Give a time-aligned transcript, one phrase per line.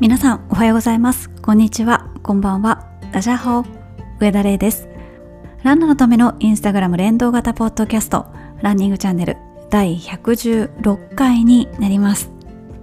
[0.00, 1.28] 皆さんおはようございます。
[1.42, 2.10] こんにちは。
[2.22, 2.88] こんばんは。
[3.12, 3.66] ダジャホー。
[4.18, 4.88] 上田玲です。
[5.62, 8.26] ランナーのためのインスタグラム連動型ポッドキャスト
[8.62, 9.36] ランニングチャンネル
[9.68, 12.30] 第116回になります。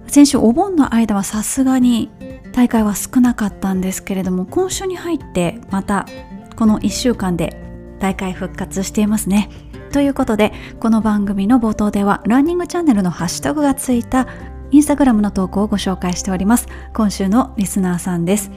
[0.06, 2.08] 先週お盆の間はさすがに
[2.52, 6.06] 大会は少なかったんですけれども今週に入ってまた
[6.54, 7.60] この1週間で
[7.98, 9.50] 大会復活していますね。
[9.90, 14.28] ということでこの番組の冒頭ではランニングチャンネルのハッシュタグがついた
[14.70, 16.66] インスタグラムの投稿をご紹介しております。
[16.92, 18.50] 今週のリスナーさんです。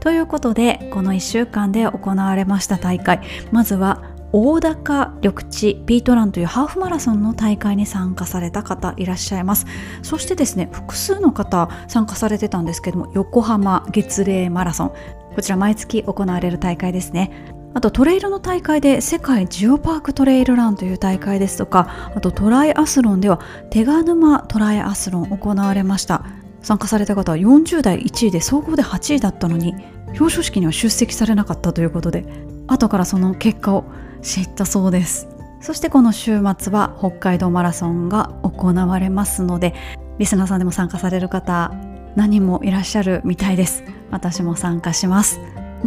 [0.00, 3.20] ということでこの1週間で行われました大会。
[3.50, 9.66] まずは大高緑地ピートランというハーフマラソンの大会に参加された方いらっしゃいます。
[10.02, 14.92] そしてですね複数の方参加されてたんですけども横浜月齢マラソン。
[15.34, 17.30] こちら毎月行われる大会ですね。
[17.74, 23.40] あとトレイルの大会で世界ジオパークトレイルランという大会ですとかあとトライアスロンでは
[23.70, 26.24] 手賀沼トライアスロン行われました。
[26.60, 29.74] 参加された方は40代1位で総合で8位だったのに
[30.10, 32.24] 表彰式には出席されなかったということで
[32.68, 33.84] 後からその結果を
[34.22, 35.28] 知ったそうです。
[35.60, 39.74] そしてこの週末は北海道マラソンが行われますので
[40.18, 41.72] リスナーさんでも参加される方
[42.16, 43.82] 何人もいらっしゃるみたいです。
[44.10, 45.40] 私も参加します。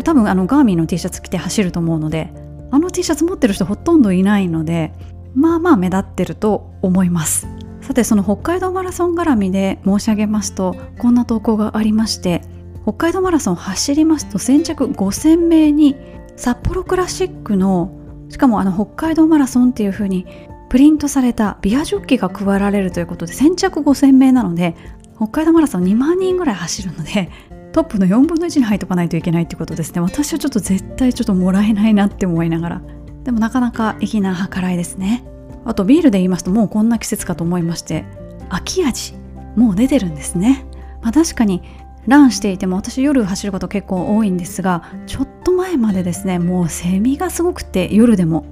[0.03, 2.31] 多分あのガーミンの T シャツ着て走ると思うので
[2.71, 4.93] あの T シャツ持ってる人ほとんどいないので
[5.33, 7.47] まあまあ目立ってると思います。
[7.85, 12.41] さてその北海道マラソン絡みで申し上げますとこんな投稿がありまして
[12.81, 15.95] 北海道マラソン走りますと先着5000名に
[16.35, 17.91] 札幌クラシックの
[18.29, 20.25] しかもあの北海道マラソンっていう風に
[20.69, 24.75] プリントされたビアジョッキが配られるということで先着5000名なので
[25.17, 27.29] 北海道マラソン2万人ぐらい走るので
[27.75, 29.99] トップの4分の1に入っておかないといけないってことですね。
[29.99, 32.81] 私はちょっと絶対ちょっともらえないなって思いながら。
[33.25, 35.25] でもなかなか粋な計らいですね。
[35.65, 38.05] あとビールで言いますともうこんな季節かと思いまして。
[38.47, 39.15] 秋味
[39.57, 40.65] もう出てるんですね、
[41.01, 41.63] まあ、確かに
[42.07, 48.45] ランしていても私夜走ること結構多いんですがちょっと前までですねもうセミがすごくて夜でも。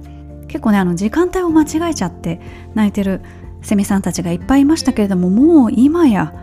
[0.48, 2.40] 結構ねあの時間帯を間違えちゃって
[2.74, 3.22] 泣いてる
[3.62, 6.34] セミさんたちがいっぱいいましたけれどももう今や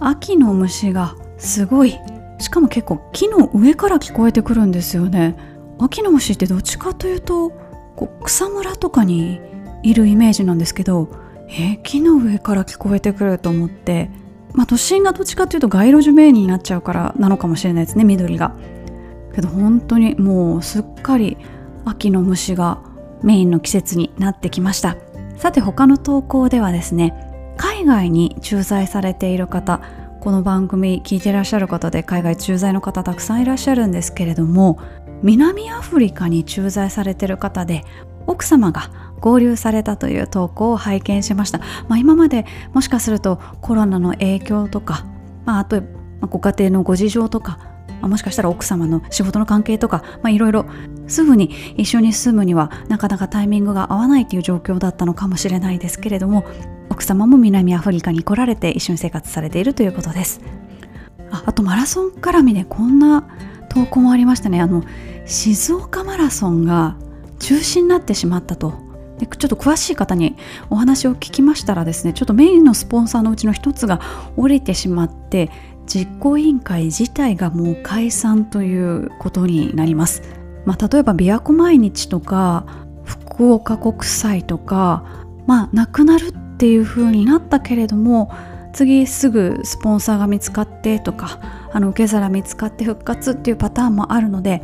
[0.00, 1.98] 秋の虫がすごい
[2.40, 5.36] しかも結構木の上から聞こえてくるんですよね。
[5.78, 7.50] 秋の虫ってどっちかというと
[7.96, 9.40] こう草むらとかに
[9.82, 11.08] いるイメージなんですけど
[11.50, 14.10] えー、木の上から聞こえてくると思って
[14.52, 18.54] まあ都心がどっちかというと街路樹名になっちゃうからなのかもしれないですね緑が。
[19.34, 21.36] けど本当にもうすっかり
[21.84, 22.82] 秋の虫が
[23.22, 24.96] メインの季節になってきました。
[25.36, 29.80] さて他の投稿ではですね海外に駐在されている方
[30.20, 34.78] この番組聞いてらっしゃる方で海外駐在の方たくさんいらっしゃるんですけれども
[35.22, 37.84] 南アフリカに駐在されてる方で
[38.26, 42.44] 奥様が合流されたという投稿を拝見しました、まあ、今まで
[42.74, 45.06] もしかするとコロナの影響とか、
[45.46, 45.82] まあ、あと
[46.28, 47.58] ご家庭のご事情とか、
[48.02, 50.66] もしかしたら奥様の仕事の関係とかいろいろ
[51.06, 56.44] すぐに一緒に住むにはなかなかタイミングが合わないという状況だったのかもしれないですけれども
[56.90, 60.40] 奥様も南アフリカに来られて一緒に生活されているということです。
[61.30, 63.28] ああとマラソン絡みでこんな
[63.68, 64.60] 投稿もありましたね。
[64.60, 64.84] あの
[65.24, 66.96] 静岡マラソンが
[67.38, 68.74] 中止になってしまったと。
[69.18, 70.36] でちょっと詳しい方に
[70.70, 74.00] お話を聞きましたらですねちょっとメインのスポンサーのうちの一つが
[74.36, 75.50] 降りてしまって
[75.86, 80.22] 実行委員会自体がもう解散ということになります、
[80.64, 82.64] まあ、例えば琵琶湖毎日とか
[83.04, 85.04] 福岡国際とか
[85.46, 88.30] まあなくなるっていう風になったけれども
[88.74, 91.40] 次すぐスポンサーが見つかってとか
[91.72, 94.62] あの受け皿見つかって復活っていうパターンもあるので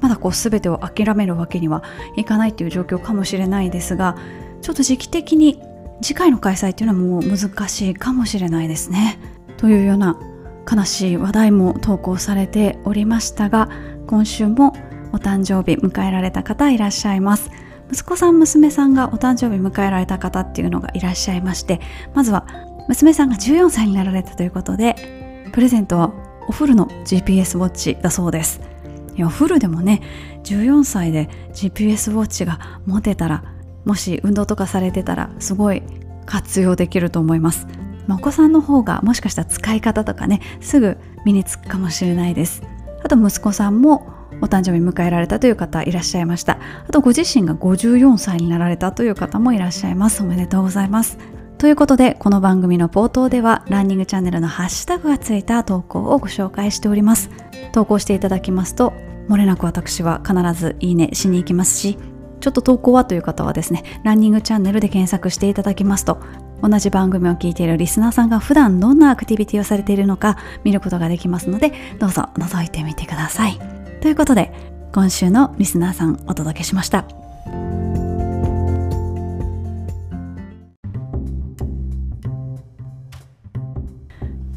[0.00, 1.82] まだこう全てを諦めるわけには
[2.16, 4.16] いかないっていう状況かもしれないですが
[4.62, 5.60] ちょっと時期的に
[6.02, 9.18] 次回の開催っていうのはもう難しいかもしれないですね。
[9.56, 10.16] というような
[10.72, 13.68] 悲しい話題も投稿されておりましたが
[14.06, 14.72] 今週も
[15.12, 17.50] お誕生日迎えられた方いらっしゃいます。
[17.90, 21.80] 息子さん娘さんがお誕生日迎えられた方っていうのがいらっしゃいまして
[22.14, 22.46] まずは
[22.88, 26.12] 娘さんが14歳になられたということでプレゼントは
[26.48, 28.60] おフルの GPS ウォッチだそうです。
[29.16, 30.02] いやおフルでもね
[30.42, 33.44] 14歳で GPS ウォッチが持てたら
[33.84, 35.82] もし運動とかされてたらすごい
[36.26, 37.66] 活用できると思います、
[38.06, 42.62] まあ、お子さんの方がもしかしたら使い方とかねすぐ身につくかもしれないです。
[43.04, 46.58] あと息子さんもお誕生日迎えられたという方いらっしゃいました。
[46.88, 50.22] あとご自身が54歳になられたという方もいらっしゃいます。
[50.22, 51.18] おめでとうございます。
[51.58, 57.30] ということでこの番組の冒頭ではランニングチャンネルのハッシュタグがついた投稿をご紹介しております。
[57.72, 58.92] 投稿していただきますと
[59.28, 61.98] 漏れなく私は必ずいいねしに行きますし
[62.40, 66.20] ちょっと投稿はという方はですねランニングチャンネルで検索していただきますと
[66.62, 73.73] 同じ番組を聞いているリスナーさんが普段どんなアクティビティをされているのか見ることができますのでどうぞ覗いてみてください。
[74.04, 74.52] ということで
[74.92, 77.06] 今週のリスナーさんお届けしました。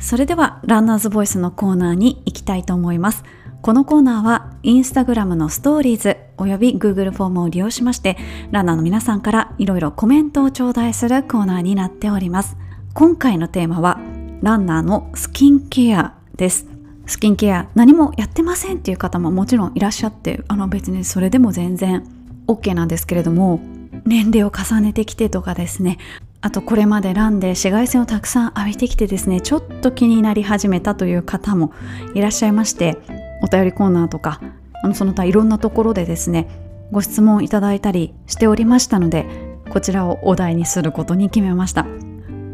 [0.02, 3.24] それではランナーズボイスのコーナーに行きたいと思います。
[3.62, 8.18] このコーナーはインスタグラムのストーリーズおよび Google フォームを利用しまして
[8.52, 12.58] ランナーの皆さんからいろいろコメントを頂戴するコーナーになっております。
[12.94, 13.98] 今回のテーマは
[14.42, 16.77] ランナーのスキンケアです。
[17.08, 22.06] スキンケア何もやってませんっていう方ももちろんいらっしゃってあの別にそれでも全然
[22.48, 23.60] OK なんですけれども
[24.06, 25.98] 年齢を重ねてきてとかですね。
[26.40, 31.74] あとこれまでランで紫外線をたくさん浴びてきてですねちょっと気になり始めたという方も
[32.14, 32.98] いらっしゃいまして
[33.42, 34.40] お便りコーナーとか
[34.84, 36.48] あのその他いろんなところでですね
[36.92, 39.26] ご質問いただいたりしておりましたので
[39.72, 41.88] こちらをお題にすることに決めました。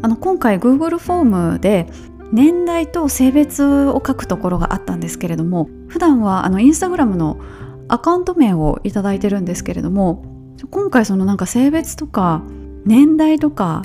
[0.02, 1.86] あの今回 Google フォームで
[2.34, 7.38] 年代と性別を書くところがあったんですけれども普段はあのインスタグラムの
[7.86, 10.24] アカウント名をいただいてるんですけれども
[10.68, 12.42] 今回そのなんか性別とか
[12.84, 13.82] 年代とか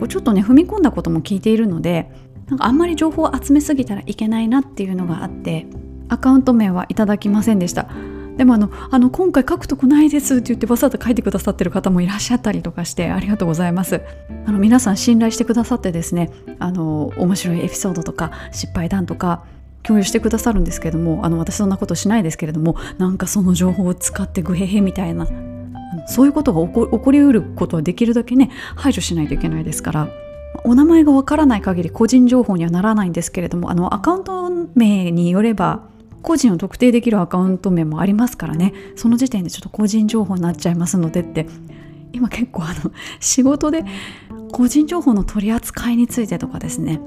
[0.00, 2.10] こうちょっとね踏み込んだことも聞いているので
[2.48, 5.66] なんかあんまり情報を集めすぎたらいけないなっていうのがあって
[6.08, 7.88] アカウント名はいただきませんでした。
[8.42, 14.02] でもあのあの今回書くとこないですって言ってわざわざ書いてくださってる方もいらっしゃったりとかしてありがとうございます。
[14.46, 16.28] あの皆さん信頼してくださってですね
[16.58, 19.44] あの面白いエピソードとか失敗談とか
[19.84, 25.28] 共有してくださるんですけどもあの私そんなことしないですけれどもなんかその情報を使ってグヘヘみたいな
[26.08, 30.08] そういうことが起こ起こりうることはできるだけね排除しないといけないですから
[30.64, 35.91] お名前がわからない限り個人情報にはならないんですけれどもあのアカウント名によれば
[36.22, 38.72] 個人を特定できるアカウント名もありますからね。
[38.96, 41.46] その時点でちょっと個人情報になっちゃいますのでって。
[42.12, 43.84] 今結構あの 仕事で
[44.52, 47.00] 個人情報の取り扱いについてとかですね。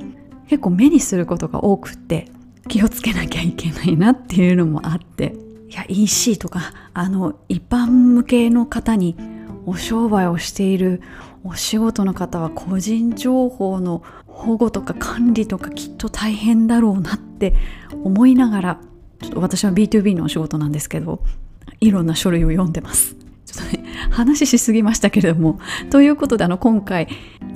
[0.47, 2.29] 結構目にすることが多くって
[2.67, 5.35] 気をつけなきゃいけないなっていうのもあって。
[5.69, 9.15] いや EC とかあの一般向けの方に
[9.65, 11.01] お商売をしている
[11.43, 17.55] お仕事の方は個人情報の保護とか管理とかきっと大変だろうなって
[18.03, 18.81] 思いながら
[19.21, 21.21] ちょっと私は B2B のお仕事なんですけど
[21.79, 23.15] いろんな書類を読んでます。
[23.45, 25.59] ちょっとね話しすぎましたけれども
[25.89, 27.07] ということであの今回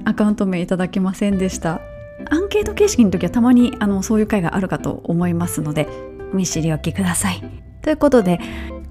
[0.05, 1.81] アカウント名いただけませんでした。
[2.29, 5.87] アンケート形式の時はたまにあのそういう回があるかと思いますので
[6.33, 7.43] 見知りおきください。
[7.81, 8.39] ということで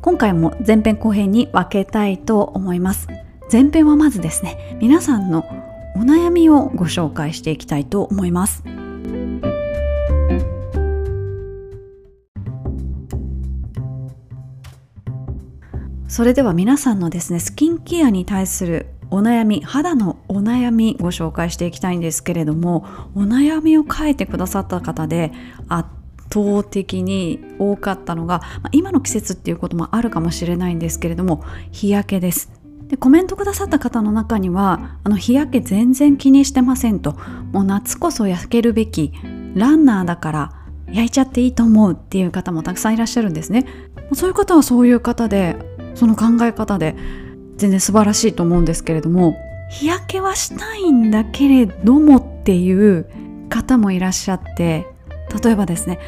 [0.00, 3.06] 今回も前編後編に分けたいと思います。
[3.50, 5.44] 前編はまずですね皆さんの
[5.96, 8.62] お悩みをご紹介していきたいと思います。
[16.08, 25.32] それでは皆さんのですねスキンケアに対するお悩み肌のお悩みご紹介していきたいんですけれどもお悩みを書いてくださった方で
[25.69, 25.88] 圧
[26.32, 32.50] 倒的に多かったのが、まあ、今の季節っていうこともあるかもしれないんですけれども日焼けです。
[32.88, 37.19] でコメントくださった方の中にはあの日焼け全然気にしてませんと
[37.52, 39.12] もう夏こそ焼けるべき
[39.54, 40.52] ランナーだから
[40.87, 43.66] 焼いちゃっていいと思うっていう方もたくさんいらっしゃるんですね。
[44.14, 45.67] そういう方はそういう方で
[45.98, 46.94] その考え方で
[47.56, 49.36] 全然素晴らしいと思うんですけれども
[49.68, 53.06] 日焼けはしたいんだけれどもっていう
[53.48, 54.87] 方もいらっしゃって
[55.42, 55.99] 例えばですね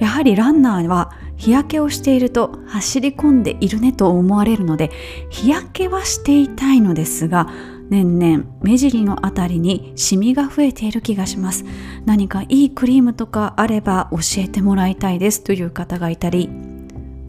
[0.00, 4.90] やはりランナーは日焼けをしていると走り込んでいるねと思われるので
[5.30, 7.48] 日焼けはしていたいのですが
[7.88, 11.64] 年々目尻のあたりにシミが増えている気がします。
[12.04, 16.50] 何かいいクリームとかあれば教えてもらいたいですという方がいたり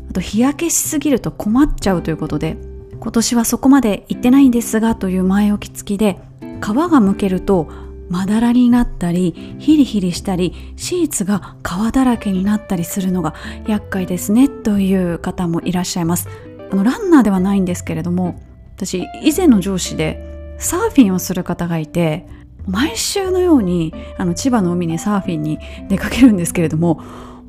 [0.10, 2.58] あと日焼けしすぎると困っちゃうということで
[3.00, 6.20] 今年はそこまで行ってないんですがという前置き付きで
[6.62, 7.70] 皮がむけると
[8.10, 13.36] まだらになったりヒリヒリしたりシーツが皮だらけになったりするのが
[13.68, 16.28] 厄介ですねという方もいらっしゃいます。
[16.72, 18.42] あのランナーではないんですけれども
[18.76, 22.28] 私以前の上司でサーフィンをする方がいて
[22.68, 27.02] 毎週のようにあの千葉の海にサーフィンに出かけるんですけれども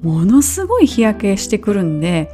[0.03, 2.33] ものすごい日焼けしてくるんで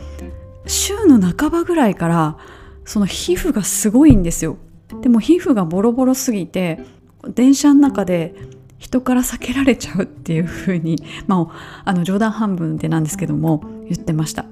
[0.67, 2.39] 週の半ばぐらいから
[2.85, 4.57] その皮膚がすごいんですよ。
[5.03, 6.79] でも皮膚がボロボロすぎて
[7.35, 8.35] 電車の中で
[8.79, 10.97] 人から避けられちゃうっていう風に
[11.27, 14.45] まああの冗談半分でなんですけども言ってました。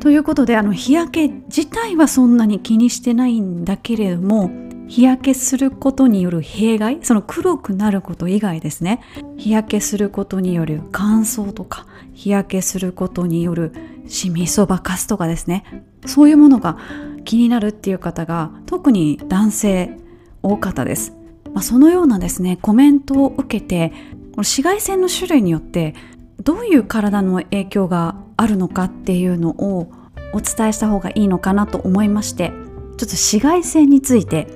[0.00, 4.50] ということであの日焼け自体はそんなに気にしてないんだけれども
[4.88, 9.00] 日焼けすることによる弊害その黒くなること以外ですね。
[9.36, 11.86] 日焼けすることによる乾燥とか
[12.16, 13.72] 日焼けすることによる
[14.08, 15.84] シミそばかすとかですね。
[16.06, 16.78] そういうものが
[17.24, 19.96] 気になるっていう方が特に男性
[20.42, 21.12] 多かったです。
[21.52, 23.92] まあ、そのようなですねコメントを受けて
[24.36, 25.94] 紫外線の種類によって
[26.42, 29.90] どういう体の影響があるのかっていうのを
[30.32, 34.46] お伝えした方がいいのかなと思いましてちょっと紫外線について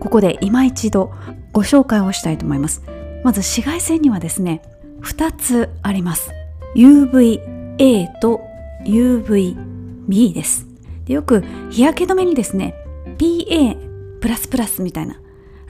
[0.00, 1.12] ここで今一度
[1.52, 2.82] ご紹介をしたいと思います。
[3.24, 4.60] まず紫外線にはですね
[5.02, 6.35] 2つあります。
[6.76, 8.42] UVA と
[8.84, 10.66] UVB です。
[11.06, 12.74] でよく日焼け止めにですね
[13.16, 15.20] PA プラスプラスみたいな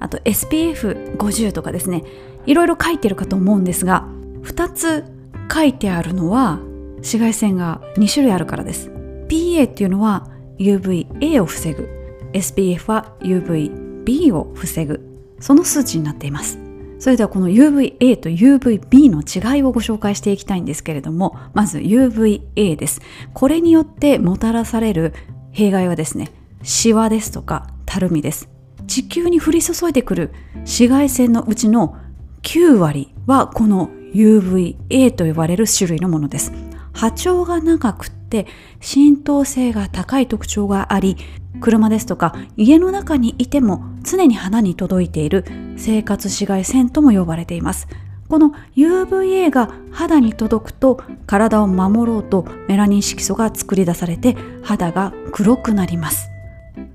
[0.00, 2.04] あと SPF50 とかですね
[2.46, 4.08] いろいろ書いてるかと思うんですが
[4.42, 5.04] 2つ
[5.52, 6.58] 書いてあるのは
[6.96, 8.90] 紫外線が2種類あるからです。
[9.28, 11.88] PA っていうのは UVA を防ぐ。
[12.32, 15.00] SPF は UVB を防ぐ。
[15.38, 16.65] その数値になっています。
[16.98, 23.00] それではこの UVA と UVB の違いをご紹介していきたいんですけれどもまず UVA です。
[23.34, 25.12] これによってもたらされる
[25.52, 26.30] 弊害はですね
[26.62, 28.48] シワですとかたるみです。
[28.86, 31.96] 地球に降り注いでくる紫外線のうちの
[32.42, 36.52] 9割はこの UVA と呼ばれる種類のものです。
[36.92, 38.46] 波長が長くてって
[38.80, 41.16] 浸透性が高い特徴があり
[41.60, 45.44] 車ですとか家の中にいても常に肌に届いている
[45.76, 47.88] 生活紫外線とも呼ばれています。
[48.28, 56.28] この UVA が肌に届くと体を守ろうとメラニン色素が作り出されて肌が黒くなります。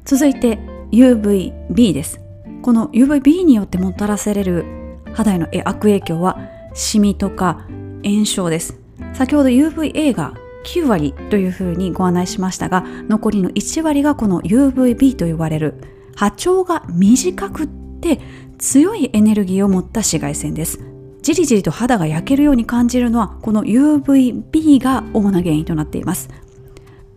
[0.03, 0.59] 続いて
[0.91, 2.19] UVB です。
[2.61, 4.65] この UVB によってもたらされる
[5.13, 6.37] 肌への悪影響は
[6.73, 7.65] シミとか
[8.03, 8.77] 炎症です。
[9.13, 10.33] 先ほど UVA が
[10.65, 15.75] 9割というふうにご案内しましたが残りの1割がこの UVB と呼ばれる。
[16.15, 18.19] 波長が短くって
[18.57, 20.79] 強いエネルギーを持った紫外線です。
[21.21, 26.29] じりじりと肌が焼けるように感じるのはこの UVB が主な原因となっています。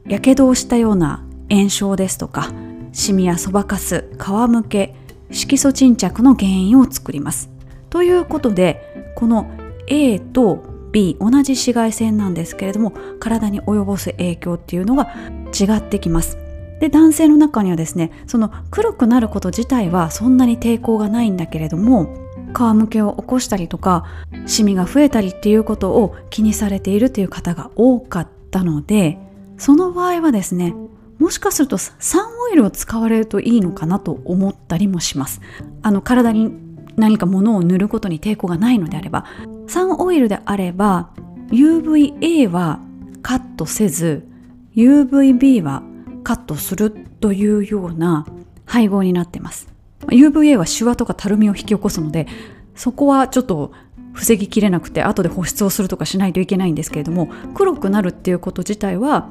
[0.06, 2.52] やけどをしたような炎症ですとか
[2.92, 4.94] シミやそばかす皮むけ
[5.30, 7.50] 色素沈着の原因を作ります。
[7.90, 9.50] ということでこの
[9.86, 15.12] A と B 同じ紫外線なんですけれども体に及ぼす影響っていうのが
[15.52, 16.38] 違ってきます。
[16.80, 22.14] で男性の中にはですねその黒くなること自体はそんなに抵抗がないんだけれども
[22.54, 24.04] 皮むけを起こしたりとか
[24.46, 29.18] シミが増えたりっていうことを気にされているという方が多かったので
[29.56, 30.74] その場合はですね
[31.18, 35.40] もしかするとサンオイルを使われるといいのかなと思ったりもします。
[35.82, 36.52] あの体に
[36.96, 39.24] 何か物を塗ることに抵抗がないのであれば
[39.66, 41.10] サンオイルであれば
[41.50, 42.80] UVA は
[43.22, 44.26] カットせず
[44.74, 45.82] UVB は
[46.22, 46.90] カットする
[47.20, 48.26] というような
[48.66, 49.68] 配合になってます。
[50.08, 52.26] UVA はシワとかたるみを引き起こすので
[52.74, 53.72] そこはちょっと
[54.12, 59.28] 防ぎきれなくて後で保湿をするとかしないといけないんですけれども黒くなるっていうこと自体は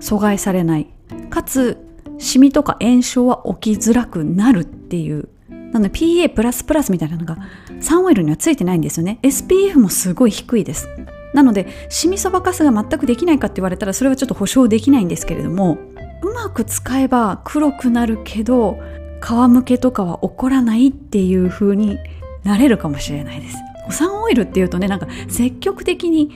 [0.00, 0.88] 阻害されない。
[1.30, 1.84] かつ
[2.18, 5.28] シミとか炎症は起きづらくなるっていう
[5.72, 7.38] なので PA++ みたいなのが
[7.80, 9.18] 3オイルにはついてないんですよね。
[9.22, 10.88] SPF もすごい低いです。
[11.34, 15.78] なのでシミそばかすが全くできないかって言われたらそれはちょっと保証できないんですけれども
[16.22, 18.78] うまく使えば黒くなるけど
[19.22, 21.98] 皮むけとかは起こらないっていう風に
[22.44, 23.56] なれるかもしれないです。
[23.90, 26.30] サンオイルっていうとねなんか積極的に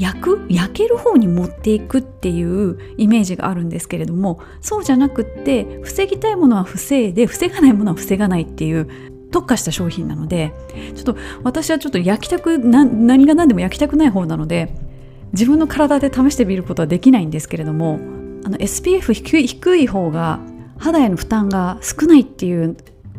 [0.00, 8.88] 焼く焼ける方に持っていくっていうイメージがあるんですけれどもそうじゃなくって防ぎたいものは防いで防がないものは防がないっていう
[9.30, 10.54] 特化した商品なので
[10.96, 14.74] ちょっと私はちょっと焼きたく何が何でも焼きたくない方なので
[15.32, 18.00] 自分の体で試してみることはできないんですけれども
[18.44, 20.40] あの SPF 低い低い方が
[20.78, 22.78] 肌への負担が少ないっていう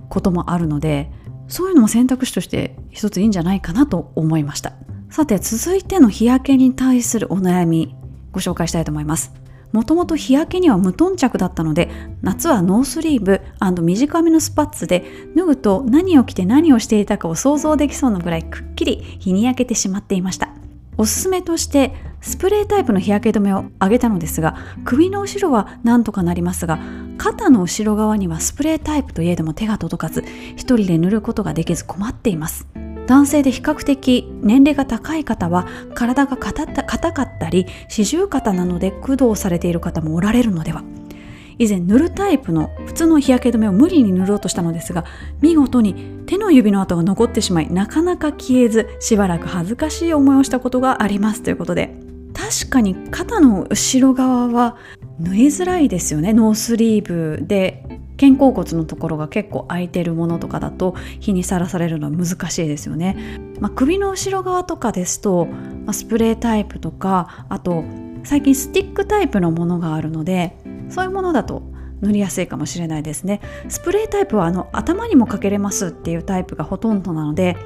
[0.09, 1.11] こともあるので
[1.47, 4.73] そういうのも選択肢として一ついいんじゃないかなと思いました。
[5.11, 7.93] さて続いての日焼けに対するお悩み
[8.31, 9.33] ご紹介したいと思います。
[9.73, 11.89] もともと日焼けには無頓着だったので
[12.21, 13.41] 夏はノースリーブ
[13.81, 15.03] 短めのスパッツで
[15.35, 20.49] 脱ぐと何を着て何をしていたかを想像できそうなぐらいくっきり日に焼けてしまっていました。
[20.97, 26.79] おすすめとしてスプレータイプの日焼け止めをあげたのですが首の後ろはなんとかなりますが
[27.17, 30.23] 肩の後ろ側にはスプレータイプといえども手が届かず
[30.55, 32.67] 一人で塗ることができず困っています。
[33.07, 36.65] 男性で比較的年齢が高い方は体が硬
[37.11, 40.83] かったり四十肩なので駆動されている方もおられるのでは
[41.57, 45.05] 以前塗るタイプの普通の日焼け止めを無理に塗ろうとしたのですが
[45.41, 51.95] 見事に手の指の跡が残ってしまいなかなか消えずしばらく恥ずかしい思いをしたことがありますということで
[52.33, 54.77] 確かに肩の後ろ側は
[55.19, 56.33] 縫いづらいですよね。
[56.33, 57.90] ノースリーブで
[58.21, 63.17] 肩甲骨のところが結構空いてるものとかだと日にさらされるのは難しいですよね、
[63.59, 67.83] まあ、首の後ろ側とかですと、まあ、スプレータイプとかあと
[68.23, 70.55] 最近スティックタイプのものがあるので
[70.89, 71.63] そういうものだと
[72.01, 73.41] 塗りやすいかもしれないですね。
[73.69, 77.57] スプレータイプはあの頭にもかけれますっていうタイプがほとんどなので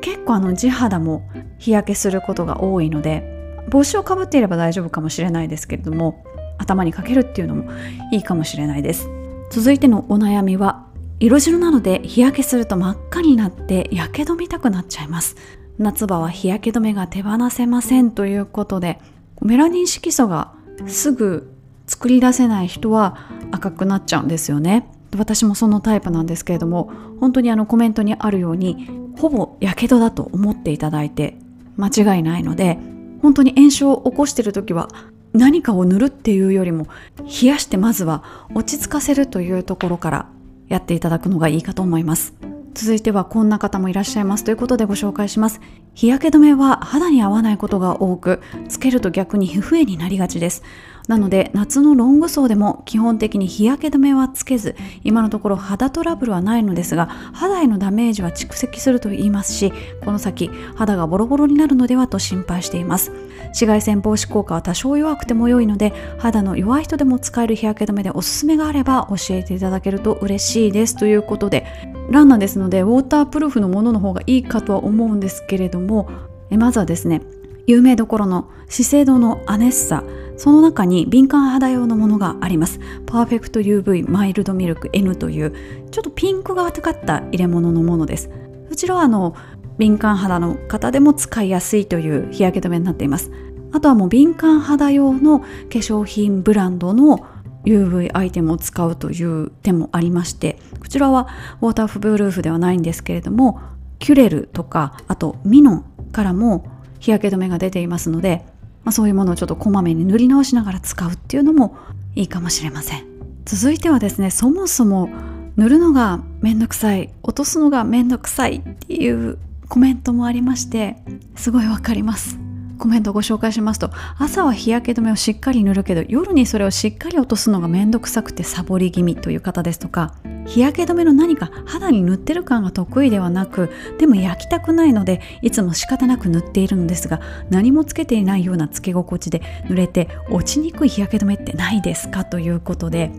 [0.00, 1.28] 結構あの地肌も
[1.58, 6.24] 日焼けすることが多いので帽子をかぶっていれば大丈夫かもしれないですけれども
[6.58, 7.70] 頭にかけるっていうのも
[8.12, 9.21] いいかもしれないです。
[9.52, 10.86] 続いてのお悩みは
[11.20, 15.36] 色白なので日焼けすると真っ赤になってやけど見たくなっちゃいます。
[15.78, 18.98] 夏場は日焼け止めが手放せませんということで
[19.42, 20.54] メラニン色素が
[20.86, 21.52] すぐ
[21.86, 24.88] 作り出せない人は赤くなっちゃうんですよね。
[25.18, 26.90] 私もそのタイプなんですけれども
[27.20, 31.36] 本当にあのコメントにあるようにほぼやけどだと思っていただいて
[31.76, 32.78] 間違いないので
[33.20, 34.88] 本当に炎症を起こしている時は
[35.32, 36.86] 何かを塗るっていうよりも
[37.18, 38.22] 冷やしてまずは
[38.54, 40.26] 落ち着かせるというところから
[40.68, 42.34] やっていただくのがいいかと思います。
[42.74, 44.44] 続いてはこんな方もいらっしゃいます。
[44.44, 45.60] ということでご紹介します。
[45.94, 50.62] 日焼け止めは肌に合わないことが多くつけると逆に皮膚炎になりがちです。
[51.08, 59.72] なので夏のロング層でも基本的に日焼け止めはつけず今のところ肌トラブルはないのですが肌へのダメージは蓄積すると言いますし
[60.04, 63.12] この先肌がボロボロになるのではと心配しています。
[63.52, 70.96] 紫外線防止効果は多少弱くても良いので肌の弱い人でも使える日焼け止めでおすすめがあれば教えていただけると嬉しいです。
[70.96, 71.66] ということで
[72.10, 76.08] ランナーですのでウォータープルーフのものの方がいいかとは思うんですけれども
[76.50, 77.22] まずはですね
[77.66, 80.02] 有名どころの資生堂のアネッサ。
[80.36, 82.80] その中に敏感肌用のものがあります。
[83.06, 85.54] パーフェクト UV マイルドミルク N という
[85.90, 88.30] ちょっとピンクがかった入れ物のものです。
[88.68, 89.36] こちらはあの
[89.78, 93.30] 敏感肌の方でも使いやすいという日焼け止めになっています。
[93.72, 97.26] あとはもう敏感肌用の化粧品ブランドの
[97.64, 101.28] UV アイテムを使うという手もありましてこちらは
[101.60, 103.60] ウォーターフブルーフではないんですけれども
[104.00, 106.66] キュレルとかあとミノンからも
[107.02, 108.44] 日焼け止めが出ていますので、
[108.84, 111.76] まあ、そういうものをちょっとこまめに塗り直しながら使うっていうのも
[112.14, 113.04] いいかもしれません。
[113.44, 115.08] 続いてはですねそもそも
[115.56, 120.96] 塗るのがめんどくさい落とすのがめんどくさいっていうコメントもありまして
[121.34, 122.38] すごいわかります。
[122.78, 130.14] コメントをご紹介しますと朝は日焼け止めをしっかり塗るけど夜にそれをしっかり落とすのがめんどくさくてサボり気味という方ですとか
[130.46, 143.10] 日焼け止めの何か肌に塗ってる感が得意ではなくでも焼きたくないのでいつも仕方なく塗っているのですが何もつけていないようなつけ心地で塗れて落ちにくい日焼け止めってないですかということで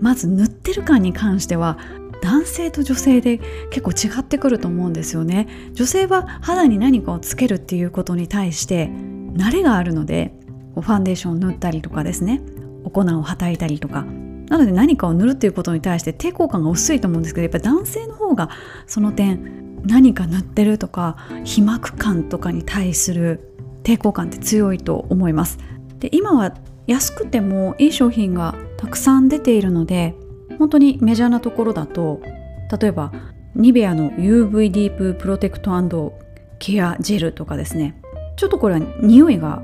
[0.00, 1.78] まず塗ってる感に関しては
[2.22, 5.48] 男性と女性で結構違ってくると思うんですよね。
[5.72, 8.86] 女性は肌に何かをつけるっていうことに対して
[9.34, 10.32] 慣れがあるので
[10.74, 12.40] ファンデーションを塗ったりとかですね。
[12.84, 14.06] お粉をはたいたりとか。
[14.48, 18.50] なので何かを塗るっていうことに対して抵抗感が薄いと思うんですけどやっぱり男性の方が
[18.86, 25.58] その点何か塗ってるとか皮膜感とかに対する抵抗感って強いと思います。
[26.00, 26.54] で今は
[26.86, 30.14] 安くてもいい商品がたくさん出ているので
[30.62, 32.20] 本当にメジャーなところだと
[32.80, 33.10] 例えば
[33.56, 35.72] ニベアの UV ディーププロテクト
[36.60, 38.00] ケアジェルとかですね。
[38.36, 39.60] ちょっとこれは匂いが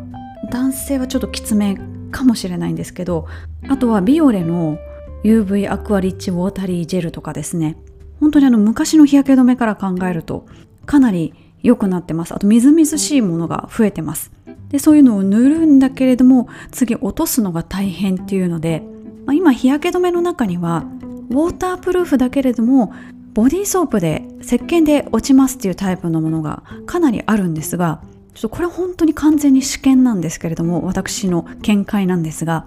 [0.51, 1.79] 男性はちょっときつめ
[2.11, 3.29] かもしれないんですけど
[3.69, 4.77] あとはビオレの
[5.23, 7.77] UV アクアリッチウォータリージェルとかですね。
[8.19, 10.47] 本当にあの昔の日焼け止めから考えると
[10.85, 11.33] かなり
[11.63, 12.35] 良くなってます。
[12.35, 14.33] あとみずみずしいものが増えてます。
[14.71, 18.83] でそういうのを塗るんだけれども次落とすのが大変っていうので、
[19.29, 20.85] まあ、今日焼け止めの中には
[21.29, 22.95] ウォータープルーフだけれども
[23.35, 28.01] ボディーソープで石鹸で落ちますっていうタイプのものがかなりあるんですが
[28.35, 32.67] ちょっとこれ本当に完全に試験なんですけれども私の見解なんですが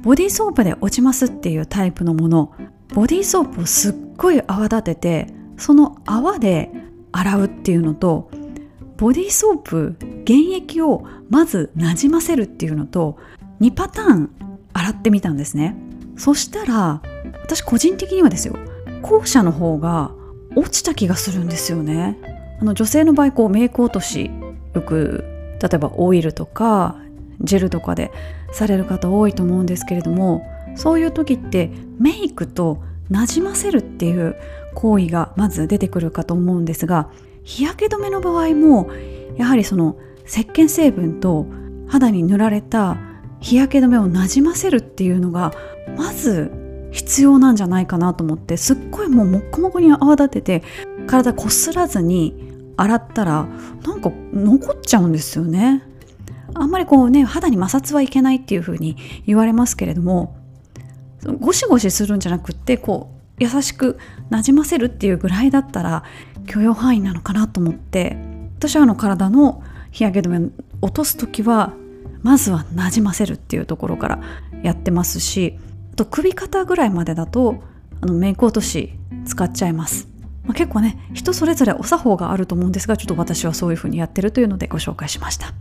[0.00, 2.54] ボディーソープで落ちますっていうタイプのもの
[2.94, 6.70] ボディーソープをすっごい泡立ててその泡で
[7.10, 8.30] 洗うっていうのと
[8.96, 13.18] ボディーソープ原液をまずなじませるっていうのと
[13.60, 14.30] 2パターン
[14.72, 15.87] 洗ってみたんですね。
[16.18, 17.00] そしたら
[17.42, 18.56] 私個人的にはですよ
[19.00, 20.10] 後者の方が
[20.56, 22.18] 落ちた気がするんですよね。
[22.60, 24.30] あの女性の場合こうメイク落とし
[24.74, 25.24] よく
[25.62, 26.96] 例えばオイルとか
[27.40, 28.10] ジェルとかで
[28.52, 34.36] される方多いと思うんですけれどもそういう時ってメイクとなじませるっていう
[34.74, 37.10] 行為がまず出てくるかと思うんですが
[37.44, 38.90] 日焼け止めの場合も
[39.36, 41.46] やはりその石鹸成分と
[41.86, 42.98] 肌に塗られた
[43.40, 45.52] 日焼け止めをなじませるっていうのが
[45.96, 46.50] まず
[46.90, 50.62] 必要なんじゃないかなと思ってすっごいもうもっこもこに泡立てて
[51.06, 52.34] 体こすらずに
[52.76, 53.46] 洗ったら
[53.84, 55.82] なんか残っちゃうんですよね。
[56.54, 58.96] あんまりこうね肌に摩擦はいけないっていう風に
[59.26, 60.36] 言われますけれども
[61.40, 63.98] ゴシゴシするんじゃなくってこう優しく
[64.30, 66.04] なじませるっていうぐらいだったら
[66.46, 68.16] 許容範囲なのかなと思って
[68.56, 71.74] 私はあの体の日焼け止めを落とす時は
[72.28, 74.20] まずはなじませるっていうところから
[74.62, 75.58] やってますし
[75.94, 77.62] あと首肩ぐらいまでだと
[78.02, 78.92] あのメイク落とし
[79.24, 80.08] 使っちゃいます、
[80.44, 85.54] まあ、結構ね人それぞれお作法があると思うんですがちょっと私はそういう風にやってるというのでご紹介しました。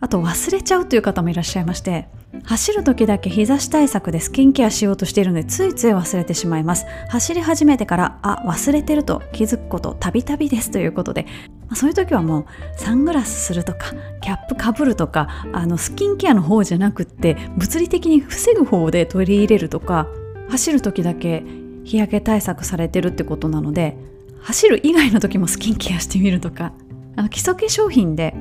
[0.00, 2.08] あと忘れちゃうという方もいらっしゃいまして
[2.44, 6.86] 走る時だけ日差し対策でスキンケアしようとしているのでついつい忘れてしまいます。
[7.08, 11.26] 走り始めてからあ忘れてると気づくことたびたびですということで
[11.74, 20.06] そういう時はもうサングラスするとかキャップかぶるとかあのスキンケアの方じゃなくって物理的に防ぐ方で取り入れるとか
[20.50, 21.42] 走る時だけ
[21.84, 23.96] 日焼け対策されてるってことなので
[24.40, 26.72] 走る以外の時もスキンケアしてみるとか
[27.16, 28.34] あの基礎化粧品で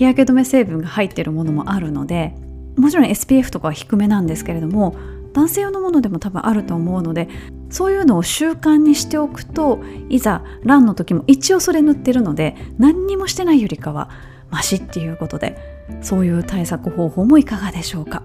[0.00, 2.34] 日焼け止め成分が入ってるものもあるので
[2.78, 4.96] もちろん SPF とかは低めなんですけれども
[5.34, 7.28] 男性用のものでも多分あると思うので
[7.68, 14.08] そういうのを習慣にしておくといざランの時も一応それ塗ってるので何にもしてないよりかは
[14.48, 15.58] マシっていうことで
[16.00, 18.22] そういう対策方法もいかがでしょうか。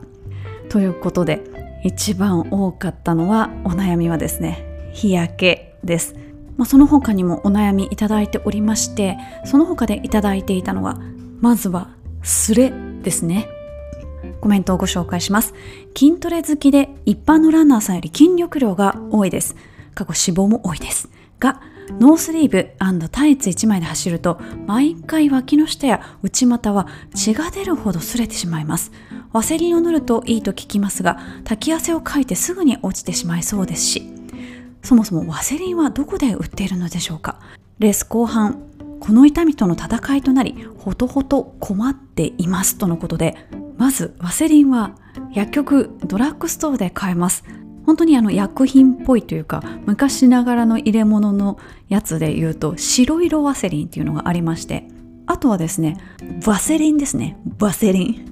[0.70, 1.44] ということで
[1.84, 6.16] 一番多かったのはお悩みはですね日焼けです、
[6.56, 11.00] まあ、その他にもお悩みいただいておりましてその他でいただいていたのは
[11.40, 11.90] まずは
[12.24, 12.72] スレ
[13.02, 13.50] ですね
[14.42, 15.54] コメントをご紹介します。
[15.98, 19.56] 筋トレ好きで一般のランナーさんより筋力量が多いです。
[19.94, 21.10] 過去脂肪も多いです。
[21.40, 21.62] が、
[22.00, 22.72] ノースリーブ
[23.10, 28.92] タイツ1枚で走ると毎回脇の下や内股は血が出るほど擦れてしまいます。
[29.34, 34.04] ワセリンを塗るといいと聞きますが、滝汗をかいてすぐに落ちてしまいそうですし、
[34.84, 37.40] そもそもワセリンはどこで売っているのでしょうか
[37.80, 38.62] レース後半、
[39.00, 43.36] この痛みとの戦いとなり、ほとほと困っていますとのことで、
[43.78, 44.96] まずワセリンは
[45.34, 47.44] 薬局ドラッグストアで買えます。
[47.86, 54.88] 本当にあの薬品っぽいというか昔ながらの入れ物のやつで言うと白色ワセリンっていうのがありまして
[55.28, 55.98] あとはですね
[56.48, 57.38] ワセリンですね。
[57.60, 58.26] ワセリン。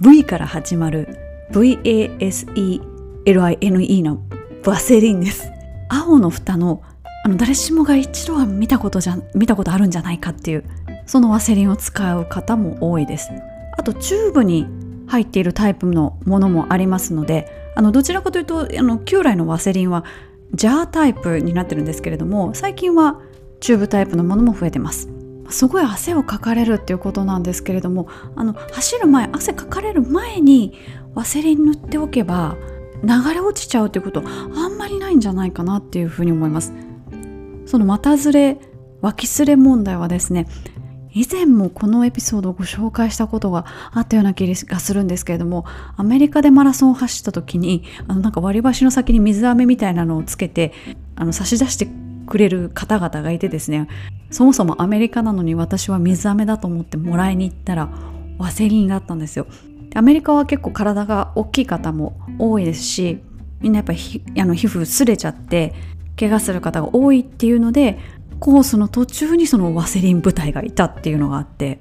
[0.00, 1.18] V から始まる
[1.50, 4.22] VASELINE の
[4.64, 5.50] ワセリンです。
[5.88, 6.82] 青の蓋の
[7.26, 10.64] あの誰しもが一度は見たことじゃ見たことあるんじゃないかっていう
[11.06, 13.30] そのワセリンを使う方も多いです。
[13.76, 14.68] あとチューブに
[15.08, 20.04] 入っているタイプのものもありますのであのどちらかというとあの旧来のワセリンは
[20.54, 23.20] ジャータイプになってるんですけれども最近は
[23.58, 25.08] チューブタイプのものも増えてます。
[25.50, 30.78] すごい汗をかかれるっていうことなんですけれどもあの走る前汗かかれる前に
[31.16, 32.56] ワセリン塗っておけば
[33.02, 36.72] 流れ落ちちゃうっていうことあんまりないんじゃないかなっていうふうに思います。
[37.66, 38.58] その股ずれ
[39.02, 40.46] 脇すれ問題はですね
[41.10, 45.64] 以前もこのエピソードをご紹介したことがあったような気がするんですけれども
[45.96, 50.72] アメリカでマラソンを走った時にあのなんか割り箸の先に水飴みたいなのをつけて
[51.14, 51.88] あの差し出して
[52.26, 53.88] くれる方々がいてですね
[54.30, 57.88] そもそもアメリカなのに私は水飴だと思ってもらいに行ったら
[58.36, 59.46] ワセリンだったんですよ。
[59.94, 63.20] アメリカは結構体が大きい方も多いですし
[63.60, 65.72] みんなやっぱりあの皮膚すれちゃって
[66.18, 67.98] 怪我する方が多いっていうので
[68.40, 71.78] コースの途中にそのワセリン部隊がいたっていうのがあって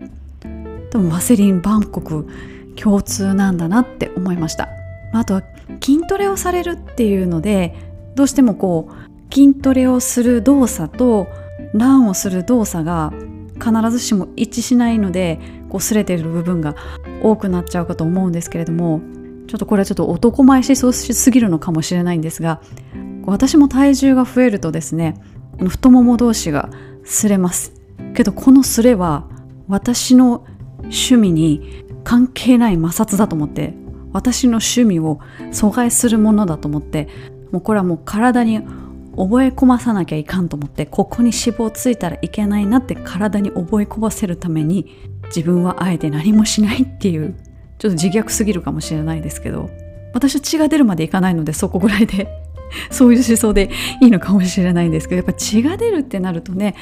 [0.91, 2.28] でもワセリンバンコク
[2.76, 4.69] 共通なんだなって思いました。
[5.13, 5.43] あとは
[5.82, 7.74] 筋トレをされるっていうので
[8.15, 11.28] どうしてもこう筋トレをする動作と
[11.74, 13.13] ランをする動作が
[13.56, 16.76] 必ずしも一致しないのでこう擦れてる部分が
[17.21, 19.02] 多くなっちゃうかと思うんですけれども
[19.48, 22.62] ちょっとこれはちょっと男前しそうすぎるのかもしれないんですが
[23.26, 25.16] 私も体重が増えるとですね
[25.58, 26.70] 太もも同士が
[27.06, 27.74] 擦れます。
[28.14, 29.28] けどこの擦れは
[29.68, 30.46] 私の
[30.84, 33.74] 趣味に関係ない摩擦だと思って
[34.14, 35.20] 私の趣味を
[35.52, 37.10] 阻害するものだと思って
[37.52, 38.62] もうこれはもう体に
[39.18, 44.88] 覚え込まさなきゃいかんと思ってここに脂肪ついたらいけないなって体に覚え込ませるために
[45.28, 47.36] 自分はあえて何もしないっていう
[47.78, 49.70] ちょっと自虐すぎるかもしれないですけど
[50.14, 52.28] 私は血が出るまでいかないのでそこぐらいで
[52.90, 53.70] そういう思想で
[54.02, 56.76] いいのかもしれないんですけどやっぱ血が出るってなるとね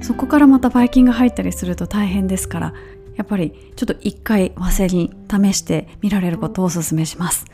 [0.00, 2.74] そこからまたばい菌が入ったりすると大変ですから
[3.16, 7.46] やっぱりちょっと一回ワセリン試してみられることをお勧めします。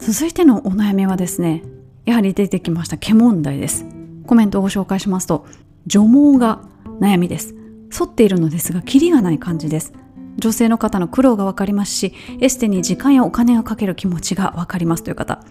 [0.00, 1.62] 続いてのお悩みはですね
[2.04, 3.86] やはり出てきました毛問題です。
[4.26, 5.46] コメントをご紹介しますと
[5.86, 6.62] 除毛が
[7.00, 7.54] 悩みです。
[7.90, 9.92] 反っているのですがキリがない感じです。
[10.38, 15.44] 女性の方の苦労がわかりますしエステに時間やお金をかける気持ちがわかりますという方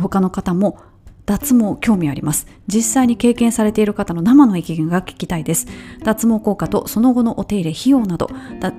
[0.00, 0.78] 他の方も
[1.26, 2.48] 脱毛興味あります。
[2.66, 5.68] 実際に経験されている方の生の意見が聞きたいです。
[6.02, 8.28] 脱毛効果とその後のお手入れ費用など、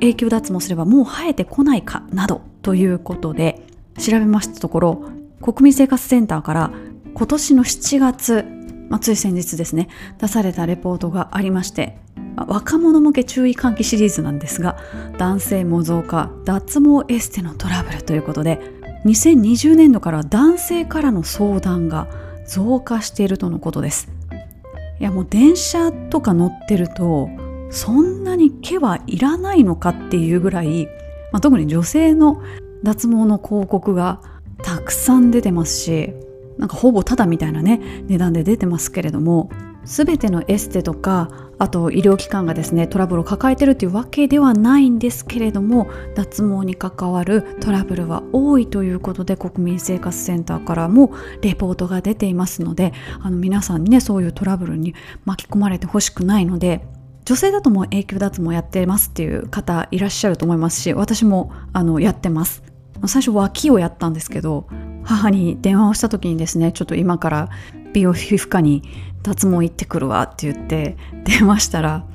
[0.02, 3.66] 永久脱毛すればもう生えてこないかなどということで
[3.98, 5.04] 調べましたところ、
[5.42, 6.72] 国民生活センターから
[7.14, 8.46] 今年の7月、
[8.91, 9.88] まあ、つい先日ですね、
[10.19, 11.97] 出されたレポートがありまして、
[12.36, 14.77] 若者向け注意喚起シリーズなんですが、
[15.17, 18.60] 男性模造化、脱毛エステのトラブルということで、
[19.06, 22.10] 2020年度から男性からの相談が
[22.45, 24.10] 増加しているとのことです。
[24.99, 27.27] いやもう電車とか乗ってると
[27.71, 30.86] そんなに毛はいらないのかっていうぐらい、
[31.32, 32.43] まあ、特に女性の
[32.84, 34.21] 脱毛の広告が
[34.62, 36.13] たくさん出てますし
[36.62, 39.50] なんかほぼタダみたいなね値段で出てますけれども
[39.84, 54.93] 全てのエステとかあと医療機関がですねトラブルを抱えてるというわけではないんですけれども脱毛に関わるトラブルは多いということで国民生活センターからもレポートが出ていますのであの皆さんにねそういうトラブルに
[55.26, 56.86] 巻き込まれてほしくないので
[57.26, 62.63] 女性だともう永久脱毛やってますっていう方いらっしゃると思いますし私もあのやってます。
[63.08, 64.67] 最初脇をやったんですけど
[65.04, 67.50] 母に電話をした時にですねちょっと今から
[67.94, 68.84] 美容皮膚科に
[69.24, 72.06] 脱毛行ってくるわって言って電話したら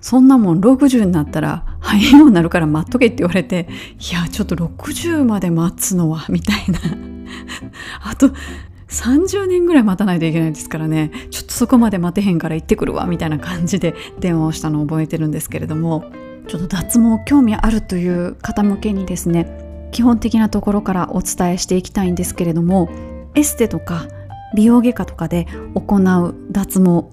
[0.00, 6.78] そんなもん60になったら肺炎になるから待っとけって言われていやちょっと60まで待つのはみたいな。
[8.02, 8.30] あと
[8.88, 11.10] 30年ぐらい待たないといけないですからね。
[11.30, 16.04] ちょっとそこまで待てへんから行ってくるわみたいな感じで電話をしたのを覚えてるんですけれども
[16.46, 22.88] ちょっと脱毛興味あるという方向けにですね基本的なところからお伝えしていきたいんですけれども
[23.34, 24.06] エステとか
[24.54, 27.06] 美容外科とかで行う脱毛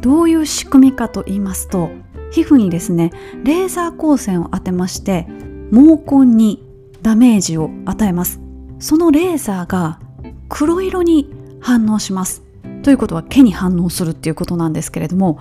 [0.00, 1.90] どういう仕組みかと言いますと
[2.32, 3.12] 皮膚にですね
[3.44, 5.26] レーザー光線を当てまして
[5.70, 6.66] 毛根に
[7.02, 8.40] ダメージを与えます。
[8.78, 10.00] そのレーザーが
[10.48, 12.42] 黒色に反応します。
[12.82, 15.38] ということは毛に反応するっていうことなんですけれども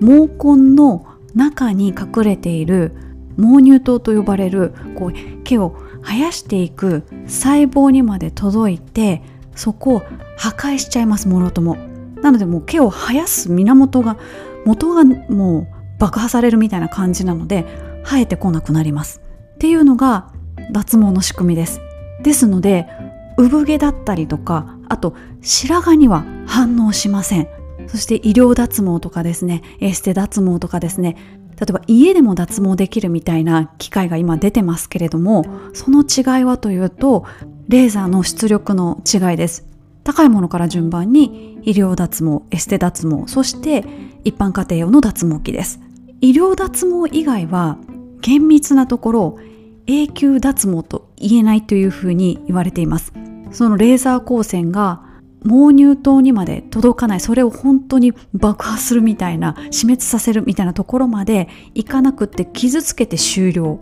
[0.00, 2.92] 毛根の中に隠れている
[3.36, 9.22] 毛乳糖と呼ばれるこう毛を生やしていく細胞にまで届いて
[9.54, 10.02] そこを
[10.36, 11.76] 破壊しちゃいますもろとも。
[12.22, 14.16] なのでもう毛を生やす源が
[14.64, 15.66] 元がもう
[15.98, 17.66] 爆破されるみたいな感じなので
[18.04, 19.20] 生えてこなくなります。
[19.54, 20.32] っていうのが
[20.70, 21.80] 脱毛の仕組みです。
[22.22, 22.88] ですので
[23.36, 27.48] 産毛だったりとかあと白髪には反応しません。
[27.86, 31.16] そして医療脱毛とかですねエステ脱毛とかですね
[31.58, 37.24] 例えば家でも脱毛できるみたいな機械が今出てますけれどもその違いはというと
[37.68, 39.66] レーザーの出力の違いです。
[40.02, 43.84] 高いものから順番に医療脱毛エステ脱毛そして
[44.24, 45.80] 一般家庭用の脱毛器です。
[46.20, 47.78] 医療脱毛以外は
[48.20, 49.38] 厳密なところ
[49.86, 53.12] 永久脱毛と言えないというふうに言われています。
[53.50, 55.02] そのレーザー光線が
[55.44, 57.20] 毛乳糖にまで届かない。
[57.20, 63.78] それを本当に爆破するみたいな死滅させるみたいなところまでいかなくって傷つけて終了。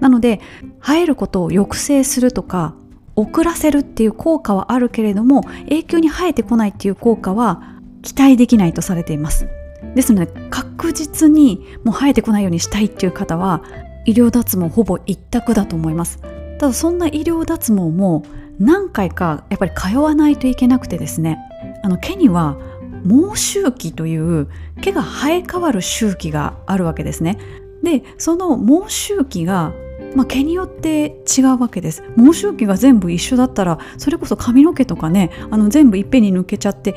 [0.00, 0.40] なので
[0.80, 2.74] 生えることを抑制するとか
[3.14, 7.62] 遅らせるっていう効果はあるけれども永久に生えてこないっていう効果は
[8.02, 9.46] 期待できないとされています。
[9.94, 13.62] ですので確実にもう生えてこないようにしたいっていう方は
[14.06, 16.18] 医療脱毛ほぼ一択だと思います。
[16.58, 18.24] ただそんな医療脱毛も
[18.58, 21.38] 何回かやっぱり通わないといけなくてですね。
[21.82, 22.56] あの毛には
[23.04, 24.48] 毛周期という
[24.80, 27.38] 毛が生え変わる周期があるわけですね。
[27.82, 29.72] でその毛周期が
[30.14, 32.02] まあ、毛によって違うわけです。
[32.16, 36.94] 毛周期が全部一緒だったらそれこそ髪の毛とかねあの全部いっぺんに抜けちゃって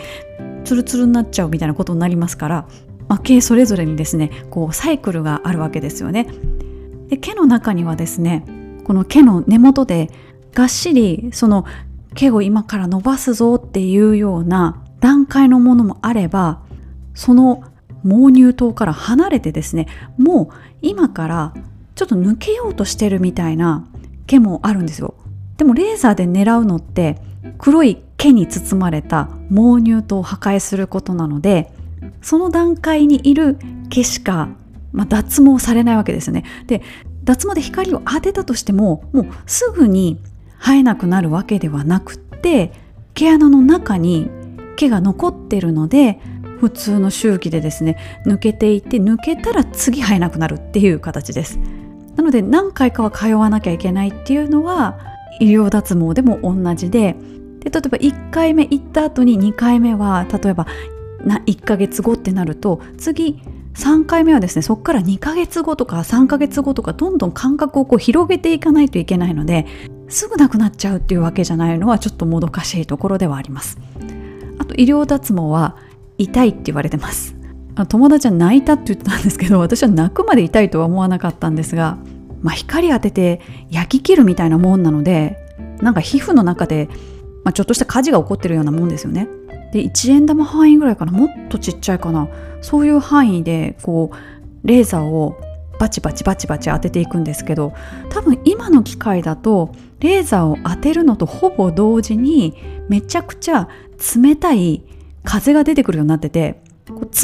[0.65, 2.67] ツルツルになっちゃうみたいなことになりますから、
[3.07, 6.27] まあ、毛それぞれにですねこうサイクルがあるわけですよね。
[7.07, 8.45] で毛の中にはですね
[8.83, 10.09] この毛の根元で
[10.55, 11.65] がっしりその
[12.15, 16.61] 毛を今から伸ばすぞっていうような段階のものもあれば
[17.13, 17.63] その
[18.03, 19.87] 毛乳糖から離れてですね
[20.17, 21.53] もう今から
[21.95, 23.87] ちょっと抜けようとしてるみたいな
[24.27, 25.13] 毛もあるんですよ。
[25.57, 27.17] でもレーザーで狙うのって
[27.57, 31.71] 黒い毛に包まれた毛乳糖を破壊することなので
[32.21, 33.57] その段階にいる
[33.89, 34.49] 毛しか、
[34.91, 36.43] まあ、脱毛されないわけですよね。
[36.67, 36.81] で
[37.23, 40.19] 脱毛で光を当てたとしてももうすぐに
[40.59, 42.71] 生えなくなるわけではなくって
[43.13, 44.29] 毛穴の中に
[44.75, 46.19] 毛が残ってるので
[46.59, 51.59] 普通の周期でですね抜けていって抜けたら次生えなくなるっていう形です。
[52.15, 54.97] なので何回かは通わなきゃいけないっていうのは
[55.39, 57.15] 医療脱毛でも同じで
[57.59, 60.65] で例えば1回目行った後に2回目は例えば
[61.25, 63.41] な1ヶ月後ってなると次
[63.73, 69.65] 3回目はですねそこから2ヶ月後とか3ヶ月後とかどんどん間隔をこう広げていかないといけないので
[70.07, 73.77] すぐなくなっちゃうっていうわけじゃないのはちょっともどかしいところではあります。
[74.57, 75.77] あと医療脱毛は
[76.17, 77.35] 痛いって言われてます。
[77.89, 81.97] 友達は泣いたって言ってたんですけど私は泣くまで痛いとは思わなかったんですが、
[82.41, 85.37] まあ、光当てて焼き切るみたいなもんなので
[85.81, 86.87] なんか皮膚の中で、
[87.43, 89.27] まあ、ちょっとした火事が起こってるようなもんですよね。
[89.73, 91.11] で1円玉範囲ぐらいかな。
[91.11, 92.29] もっとちっちゃいかな。
[92.61, 95.37] そういう範囲でこうレーザーを
[95.79, 97.73] バチバチバチバチ当てていくんですけど
[98.09, 102.55] 多分今の機械だとレーザーを当てるのとほぼ同時に
[102.89, 103.67] めちゃくちゃ
[104.15, 104.83] 冷たい
[105.23, 106.61] 風が出てくるようになってて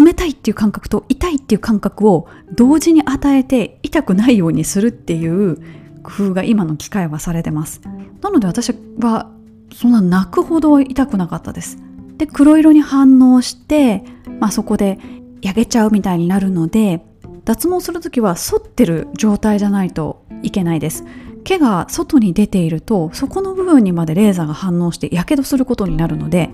[0.06, 5.58] 冷たいっていう感覚と痛いっていう感覚を同時に与えて痛くないようにするっていう
[6.04, 7.82] 工夫が今の機械はされてます。
[8.22, 9.30] なので私は
[9.74, 11.78] そんな泣くほど痛くなかったです。
[12.18, 14.04] で黒色に反応して、
[14.40, 15.00] まあ、そこで
[15.42, 17.04] 焼けちゃうみたいになるので
[17.46, 21.06] 脱毛する時は反ってる状態じゃないといけないです。
[21.44, 26.52] 毛が外に出ているとそこの部分にまでレーザーが反応してやけどすることになるので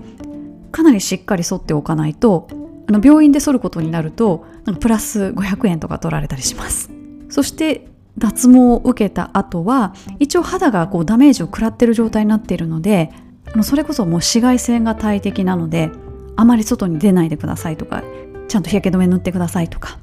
[0.72, 2.48] かなりしっかり反っておかないと
[2.88, 6.90] あの病院で剃ることになるとなんかプラス500円とか取られたりします。
[7.28, 13.12] そして脱毛を受けた後は一応肌がこうダメージを食らってる状態になっているので
[13.52, 15.90] あのそれこそもう紫外線が大敵なので
[16.36, 18.02] あまり外に出ないでくださいとか
[18.48, 19.98] ちゃんと日焼け止め塗ってくださいとか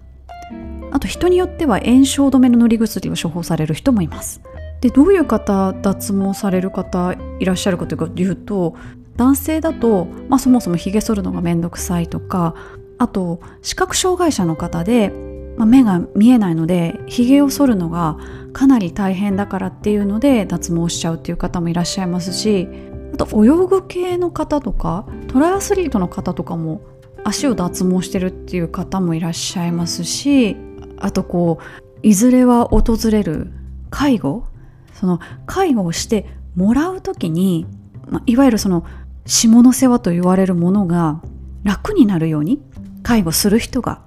[0.96, 4.40] あと人によっては炎症止めの塗り薬を処方される人もいます。
[4.80, 8.76] でどういう方脱毛される方いらっしゃるかというかいうと
[9.18, 12.56] 男性だと、まあ、そもそもひげ剃るのがめんどくさいとか
[12.98, 15.12] あと視覚障害者の方で、
[15.58, 18.18] まあ、目が見えないのでひげを剃るのが
[18.54, 22.70] かなり大変だからっていうので脱毛しちゃうっていう方もいらっしゃいますし
[23.14, 26.80] あと泳ぐ系の方とかトライアスリートの方とかも
[27.26, 30.56] 足を脱毛してるっていう方もいらっしゃいますし
[31.00, 33.52] あとこういずれは訪れる
[33.90, 34.46] 介護？
[34.94, 37.66] その介護をしてもらう時に、
[38.08, 38.86] まあ、いわゆるその
[39.26, 41.22] 下の世話と言われるものが
[41.64, 42.62] 楽になるように
[43.04, 44.02] 介護する人が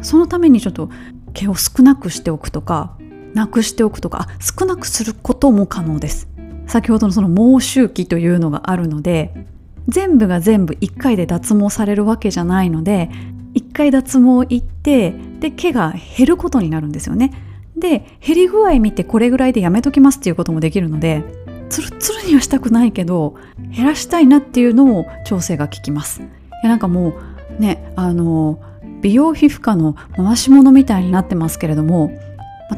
[0.00, 0.90] そのためにちょっと
[1.34, 2.96] 毛を少なくしておくとか
[3.34, 6.28] なくしておくとか少なくすることも可能です。
[6.66, 9.46] 先ほどのその毛周期というのがあるので
[9.88, 13.10] 全部が全部1回で脱毛されるわけじゃないので
[13.54, 17.32] 1回脱毛行ってで毛が減ることになるんですよね。
[17.76, 21.24] で減り具合見てこれぐらいでやめときますっていうこともできるので
[21.70, 23.36] ツルツルにはしたくないけど
[23.74, 26.20] 減らしたいなっていうのを調整が効きます。
[26.20, 26.24] い
[26.62, 27.14] やなんかも
[27.58, 28.60] うねあの
[29.00, 32.12] 美容皮膚科の回し物みたいになってますけれども、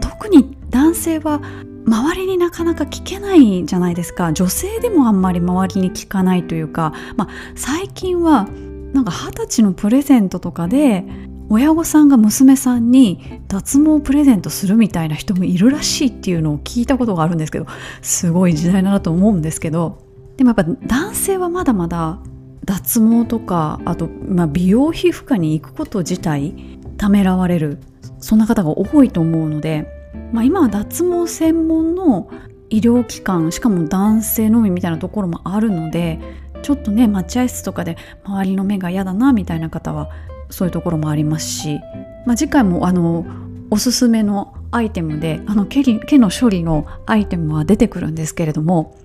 [0.00, 1.40] 特に男性は
[1.84, 4.32] 周りになかなか聞けないじゃないですか。
[4.32, 8.46] 女性でもあんまり周りに聞かないというか、まあ、最近は
[8.92, 11.04] なんか二十歳のプレゼントとかで
[11.48, 17.66] 親御さんが娘さんに脱毛プレゼントするみたいな人もいるらしいっていうのを聞いたことがあるんですけど
[18.00, 19.98] すごい時代だなと思うんですけど
[20.36, 22.20] でもやっぱ男性はまだまだ
[22.64, 26.54] 脱毛とかあと、まあ、美容皮膚科に行くこと自体
[26.96, 27.78] ためらわれる
[28.18, 29.86] そんな方が多いと思うので、
[30.32, 32.30] まあ、今は脱毛専門の
[32.70, 36.20] 医療機関しかも男性のみみたいなところもあるので
[36.62, 40.10] ちょっとね待合室とかで周りの目が嫌だなみたいな方は
[40.50, 41.80] そういうところもありますし、
[42.26, 43.26] まあ、次回もあの
[43.70, 45.82] おすすめのアイテムであの毛
[46.18, 48.96] の処理のアイテムは出てくるんですけれども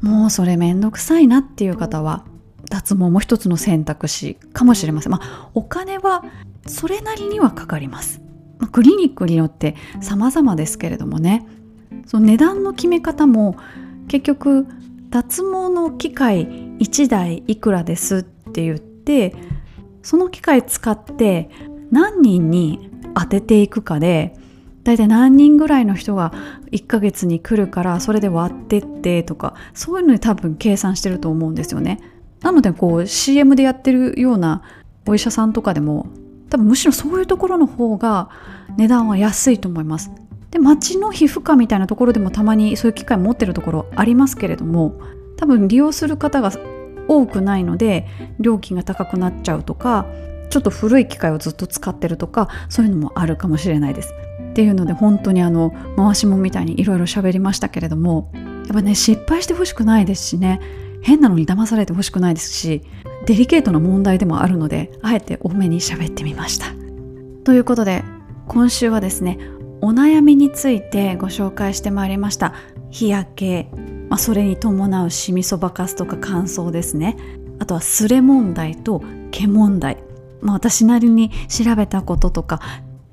[0.00, 2.24] もうそれめんどくさいなっていう方は
[2.68, 5.12] 脱毛も一つの選択肢かもしれません。
[5.12, 6.24] まあ、お金は
[6.66, 8.20] それなりにはかかります。
[8.58, 11.46] まあ、クリニックによって様々ですけれどもね
[12.06, 13.56] その値段の決め方も
[14.08, 14.66] 結局
[15.12, 19.34] 脱毛の機械1台いくらですって言って
[20.02, 21.50] その機械使って
[21.90, 24.34] 何人に当てていくかで
[24.84, 26.32] 大体何人ぐらいの人が
[26.72, 32.00] 1ヶ月に来るからそれで割ってってとかそういうのに多分計算してると思うんですよね。
[32.40, 34.62] なのでこう CM でやってるような
[35.06, 36.06] お医者さんとかでも
[36.48, 38.30] 多分むしろそういうところの方が
[38.76, 40.10] 値段は安いと思います。
[40.52, 45.00] で街の皮膚科みたいなところでもたまにそういう機械持ってるところありますけれども
[45.36, 46.52] 多分利用する方が
[47.08, 48.06] 多くないので
[48.38, 50.06] 料金が高くなっちゃうとか
[50.50, 54.12] ちょっと古い機械をずっと使ってるとかそういうのもあるかもしれないです。
[54.50, 58.40] っていうので本当にあの回しもみたいにいろいろ喋りましたけれどもや
[58.72, 60.60] っぱね失敗してほしくないですしね
[61.00, 62.82] 変なのに騙されてほしくないですし
[63.24, 66.66] デリケートな問題でもあるのであえて多めに喋ってみました。
[67.44, 68.04] ということで
[68.46, 69.38] 今週はですね
[69.84, 72.54] お悩みについてご紹介してまいりました。
[72.90, 73.68] 日焼け。
[74.08, 77.16] まあ、それに伴うシミそばかすとか乾燥ですね。
[77.58, 79.02] あとはスレ問題と
[79.32, 79.98] 毛問題、
[80.40, 82.60] まあ、私なりに調べたこととか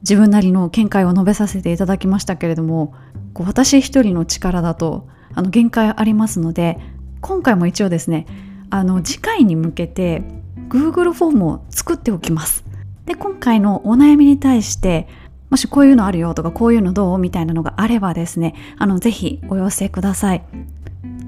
[0.02, 2.94] 自分なりの見解を述べさせていただきましたけれども
[3.36, 6.80] 私一人の力だとあの限界ありますので
[7.22, 8.26] 今回も一応ですね
[8.70, 10.24] あの次回に向けて
[10.68, 12.64] Google フォームを作っておきます。
[13.06, 15.08] で今回のお悩みに対して
[15.50, 20.43] もしこういうのあるよとかこういうのどうみたいなのがあればですねあのぜひお寄せください。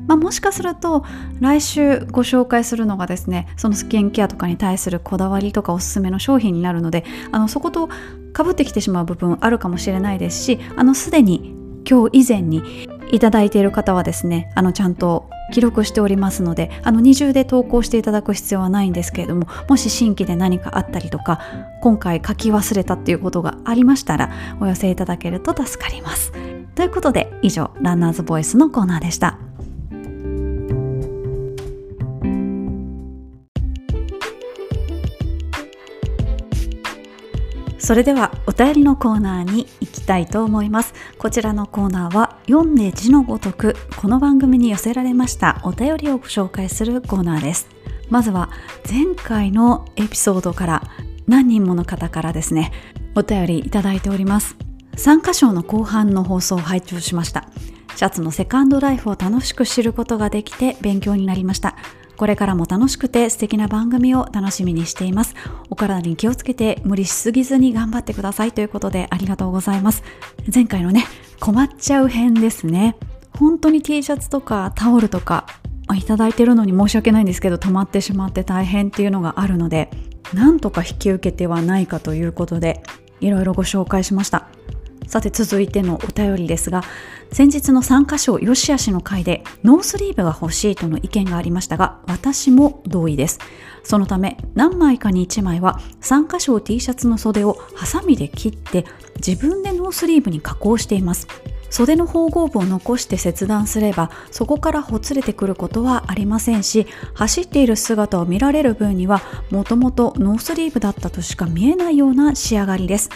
[0.08, 1.06] まあ、もしかすると
[1.40, 7.88] 来週ご紹介するのがですねそのスキンケアとかに対するこだわりとかおすすめの商品になるのであのそこと
[8.34, 11.56] かぶってきてしまう部分あるかもしれないですしあのすでに
[11.90, 12.62] 今日以前に
[13.12, 21.42] いただいている方はですねあのちゃんと記録しておりますのであの二重で投稿していただく必要はないんですけれどももし新規で何かあったりとか
[21.82, 26.32] 今回書き忘れたっていうことがありましたらお寄せいただけると助かります。
[26.74, 29.38] ということで以上ランナーズボイスのコーナーでした。
[37.82, 40.94] それではお便りのコーナーに行きたいと思います。
[41.18, 47.68] こちらのコーナーは読んで字のごとくこの番組に寄せられましたお便りをご紹介するコーナーです。
[48.10, 48.52] まずは
[48.88, 50.84] 前回のエピソードから
[51.26, 52.72] 何人もの方からですね
[53.16, 54.56] お便りいただいております。
[54.96, 57.50] 参加賞の後半の放送を拝聴しました。
[57.96, 61.76] シャツのセカンドライフを楽しく知ることができて勉強になりました。
[62.22, 65.34] これからも楽しくて素敵な番組を楽しみにしています。
[65.72, 70.04] お体に気をつけて無理しすぎずに頑張ってくださいということでありがとうございます。
[70.54, 71.08] 前回のね、
[71.40, 72.96] 困っちゃう編ですね。
[73.40, 75.48] 本当に T シャツとかタオルとか
[75.96, 79.90] いただいてるのに申し訳ないんですけど溜まってしまって大変っていうのがあるので
[80.32, 82.84] なんとか引き受けてはないかということで
[83.20, 84.48] いろいろご紹介しました
[85.08, 86.84] さて続いてのお便りですが
[87.32, 93.40] 先日の参加賞よしあしの会でノースリーブが欲しいとの意見がありましたが私も同意です。
[93.84, 98.86] そのため何枚かに1枚は参加賞 T シャツの袖をハサミで切って
[99.16, 101.28] 自分でノースリーブに加工しています。
[101.72, 109.22] 袖の縫合部を残して切断すればそこからほつれてくることはありませんし走っている姿を見られる分には
[109.52, 113.10] もともとノースリーブだったとしか見えないような仕上がりです。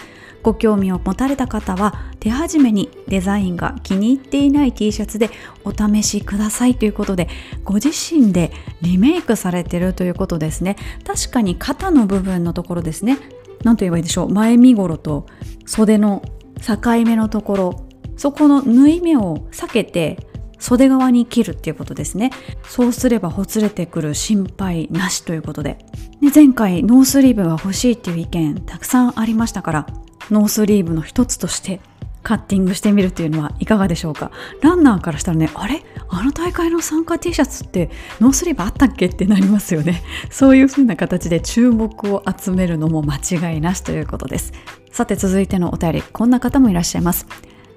[0.46, 5.28] ご興味を持たれた方は手始めにデザインが気に入っていない T シャツで
[5.64, 7.28] お試しくださいということで
[7.64, 10.76] ご自身でリメイクされてるということですね。
[11.04, 13.18] 確かに肩の部分のところですね。
[13.64, 14.32] 何と言えばいいでしょう。
[14.32, 15.26] 前身頃と
[15.66, 16.22] 袖の
[16.64, 17.86] 境目のところ。
[18.16, 20.28] そこの縫い目を避けて
[20.60, 22.30] 袖側に切るっていうことですね。
[22.62, 25.78] そうすればほつれてくる心配なしということで。
[26.22, 29.86] で前回ノースリーブが欲しいっていう意見たくさんありましたから
[30.30, 31.80] ノースリーブの一つとして
[32.22, 34.32] カッティングしてみるっていうのはいかがでしょうか？
[34.60, 35.84] ランナーからしたらねあれ？
[36.08, 37.90] あの大会の参加 T シャツって
[38.20, 40.02] ノースリーブあったっけってなりますよね。
[40.28, 44.52] そういう風な形で注目を集めるのも間違いなしということです。
[44.90, 47.26] さて続いてのお便りこんな方もいらっしゃいます。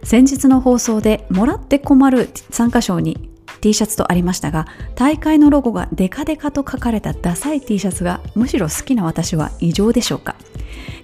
[0.04, 3.30] 先日の放送でもらって困る参加賞に
[3.62, 10.36] T シャツとありましたが大会のロゴがデカデカと書かれたダサい T シャツがむしろ好きな私は異常でしょうか。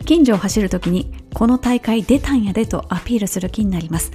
[0.06, 4.12] 近所を走るときにこの大会出たんやでとアピールする気になります。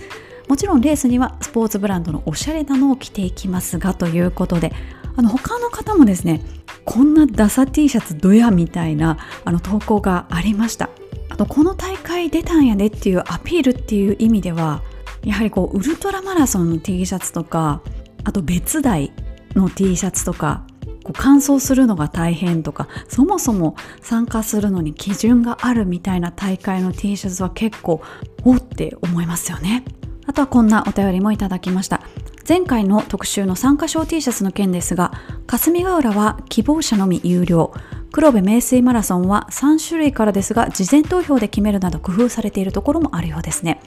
[0.48, 4.72] もちろんレースにはスポーツブランドのおしゃれなのを着ていきますがということで
[5.16, 6.40] あの他の方もですね
[6.84, 10.90] こんなダサ T シャツどやみたいなあの投稿がありました。
[11.28, 14.82] あとこの大会出たんやでっていうアピールっていう意味では
[15.24, 17.82] やはりこうウルトラマラソンの T シャツとか
[18.24, 19.12] あと別台
[19.54, 20.64] の T シャツとか
[21.02, 28.02] こう乾燥するのが大変とかそもそも参加するのに基準があるみたいな大会の T シャツは結構
[28.44, 29.84] おって思いますよね。
[30.26, 32.02] あとはこんなお便りもいただきました。
[32.48, 35.12] 前回の特集の参加賞 T シャツの件ですが
[35.46, 37.72] 霞ヶ浦は希望者のみ有料。
[38.12, 43.80] 黒部名水マラソンは3種類からですが事前投票で決めるなど工夫されているところもあるようですね。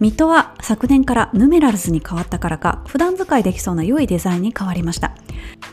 [0.00, 5.14] 水戸は昨年からヌメラルズに変わったからか普段使いできそうな良いデザインに変わりました。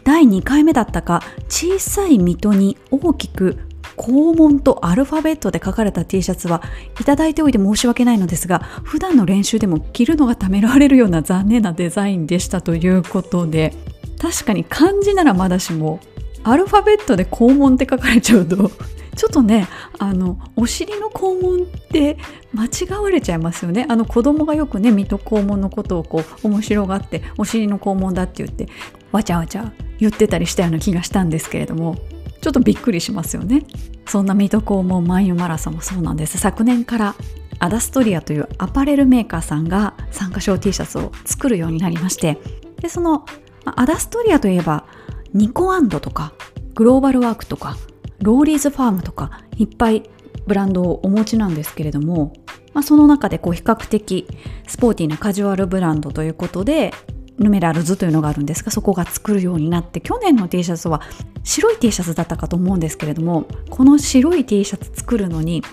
[0.03, 3.57] 第2回目だったか小さい水戸に大きく
[3.97, 6.61] 肛門とアルファベットで書かれた T シャツは
[6.99, 13.73] いただいておいて申し訳ないのですが普段の練習でも着るのがためられるような残念なデザインでしたということで。
[14.21, 15.99] 確かに漢字ならまだしも
[16.43, 18.71] アルファベットで肛門って書かれちゃうと
[19.15, 19.67] ちょっとね
[19.99, 22.17] あのお尻の肛門って
[22.53, 23.85] 間違われちゃいますよね。
[23.89, 28.67] あの子供がよくね水戸黄門のことをこう面白がってお尻の肛門だって言って
[29.11, 31.97] わちゃわちゃ言ってたりしたような気がしたんですけれども
[32.41, 33.63] ちょっとびっくりしますよね。
[34.05, 36.37] そんな水戸黄門万葉マラソンもそうなんです。
[36.37, 37.15] 昨年から
[37.59, 42.39] アダストリアというアパレルメーカーさんが参加賞 T シャツを作るようになりまして。
[42.81, 43.25] でその
[43.65, 44.85] アダストリアといえば
[45.33, 46.33] ニコアンドとか
[46.75, 47.77] グローバルワークとか
[48.19, 50.03] ローリーズファームとかいっぱい
[50.47, 52.33] ブランドをお持ちなんですけれども、
[52.73, 54.27] まあ、その中でこう比較的
[54.67, 56.93] スポーティーなカジュアルブランドということで
[57.37, 61.01] ヌメラルズというのがあるんですがそこが作るようになって去年の T シャツは
[61.43, 65.63] 白い T シャツだったかと思うんですけれどもこの白い T シャツ作るのに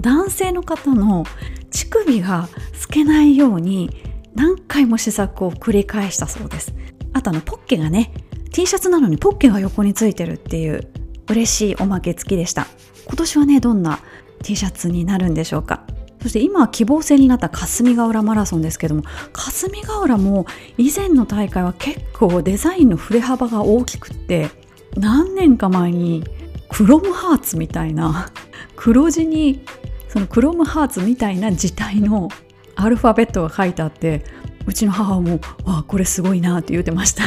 [0.00, 1.24] 男性の方の
[1.70, 3.90] 乳首が透けないように
[4.34, 6.74] 何回も試作を繰り返したそうです。
[7.12, 8.12] あとあのポッケがね
[8.52, 10.86] T シャツなのにポッケが横についてるっていう
[11.28, 12.66] 嬉しいおまけ付きでした。
[13.06, 14.00] 今年はねどんな
[14.42, 15.84] T シャツになるんでしょうか？
[16.20, 20.46] そして今希望戦になった霞ヶ浦マラソンですけども霞ヶ浦も
[20.78, 24.50] 以前の大会は結構デザインの振れ幅が大きくって
[24.96, 26.22] 何年か前に
[26.68, 28.30] クロムハーツみたいな
[28.76, 29.64] 黒地に
[30.08, 32.28] そのクロムハーツみたいな字体の
[32.76, 34.24] アルファベットが書いてあって
[34.66, 37.24] うちの母も「わあこれすごいな」って言ってました。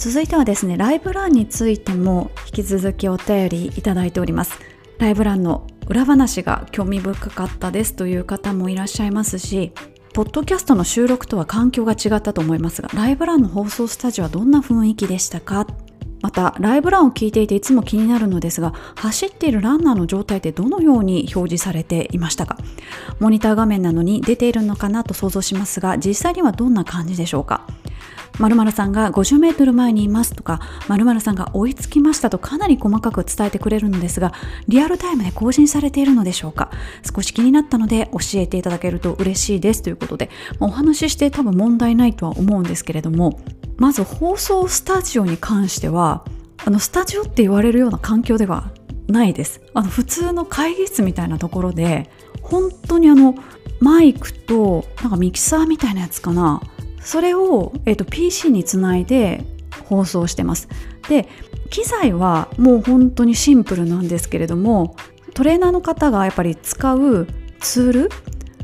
[0.00, 4.58] 続いてはですねライブランについても引き続きお便りいただいております。
[4.98, 9.72] ライブランの裏話が興味深かったですという方もいらっしゃいますし
[10.12, 15.66] ポッドキャストの収録とは環境が違ったと思いますがライブランの放送スタジオはどんな雰囲気でしたか？
[16.20, 22.58] またライブランを聞いていていつも気になるのですが走っているランナーの状態ってどのように表示されていましたか？
[23.18, 27.66] モニター画面なのに出ているのかなと想像しますが実際にはどんな感じでしょうか？
[28.38, 34.32] 〇〇さんが50メートル前にいますとか〇〇さんが追いつきましたとかなり細かく伝えてくれるのですが
[34.66, 36.70] リアルタイムで更新されているのでしょうか？
[37.14, 43.40] 少し気になったので教えていただけると嬉しいですということでお話しして多分問題ないとは思うんですけれども
[43.80, 46.22] まず放送スタジオに関しては
[46.64, 48.70] あのスタジオって言われるような環境では
[49.08, 49.62] ないです。
[49.72, 52.10] あの普通の会議室みたいなところで
[52.42, 53.34] 本当にあの
[53.80, 56.60] マイクとなんかミキサーみたいなやつかな。
[57.00, 59.42] それを、えーと、PC につないで
[59.88, 60.68] 放送してます。
[61.08, 61.26] で
[61.70, 64.94] 機材はもう本当にシンプルなんですけれども
[65.32, 67.26] トレーナーの方がやっぱり使う
[67.60, 68.10] ツール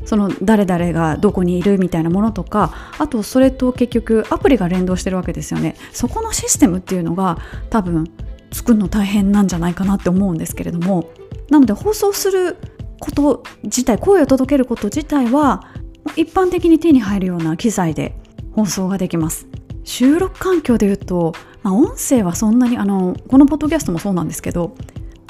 [0.07, 5.75] その誰々がどこにいるみたいなものとかあとそれと結局アプリが連動してるわけですよね。
[5.91, 7.37] そこのシステムっていうのが
[7.69, 8.05] 多分
[8.53, 11.09] 作るの大変なんじゃないかなって思うんですけれども
[11.49, 12.55] なので放送する
[13.01, 15.67] こと自体声を届けること自体は
[16.15, 18.15] 一般的に手に入るような機材で
[18.53, 19.47] 放送ができます。
[19.83, 21.33] 収録環境で言うと、
[21.63, 24.75] まあ、音声はそんなにあのこのポッドキャストもそうなんですけど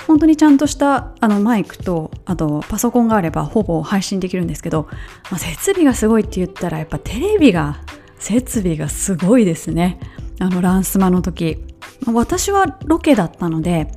[0.08, 4.88] 本当にちゃんとしたあのマイクとあとパソコンがあればほぼ配信できるんですけど、
[5.30, 7.82] まあ、設備がすごいって言ったらやっぱテレビが
[8.18, 10.00] 設備がすごいですね。
[10.40, 11.58] あのランスマの時、
[12.06, 13.92] 私はロケだったので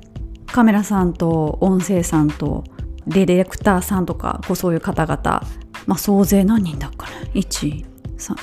[0.46, 2.64] カメラさんと音声さんと
[3.06, 5.42] ディレクターさんとかこうそういう方々、
[5.86, 7.86] まあ、総勢何人だっかな？1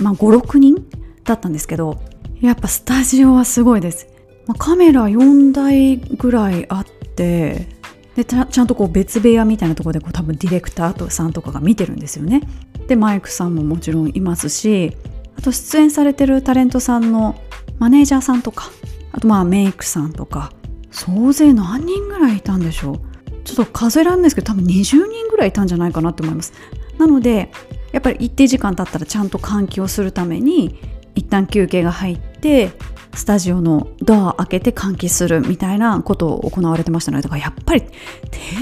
[0.01, 0.75] まあ、56人
[1.23, 1.99] だったんですけど
[2.41, 4.07] やっぱスタジオはすごいです、
[4.47, 7.67] まあ、カメラ4台ぐらいあって
[8.15, 12.41] でちゃんとこう別部屋みたいなところでこう多分ディレクターさんとかが見てるんですよね。
[12.87, 14.95] でマイクさんももちろんいますし
[15.37, 17.35] あと出演されてるタレントさんの
[17.77, 18.71] マネージャーさんとか
[19.11, 20.51] あとまあメイクさんとか
[20.89, 22.99] 総勢何人ぐらいいたんでしょう。
[23.43, 26.53] ちょっと数えられないですけど多分20人ぐらいいたんじゃないかなと思います。
[26.97, 27.51] なので
[27.91, 30.79] やっぱり一定時間経ったらちゃんと換気をするために
[31.17, 32.71] 一旦休憩が入って
[33.15, 37.91] スタジオのドアを開けて換気するみたいなことを行われてましたのでだからやっぱりテ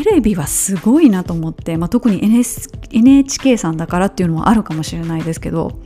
[0.09, 5.81] レビはすごいなと思って、まあ、特に NHK さんだからっていうのもあるかもしれないですけど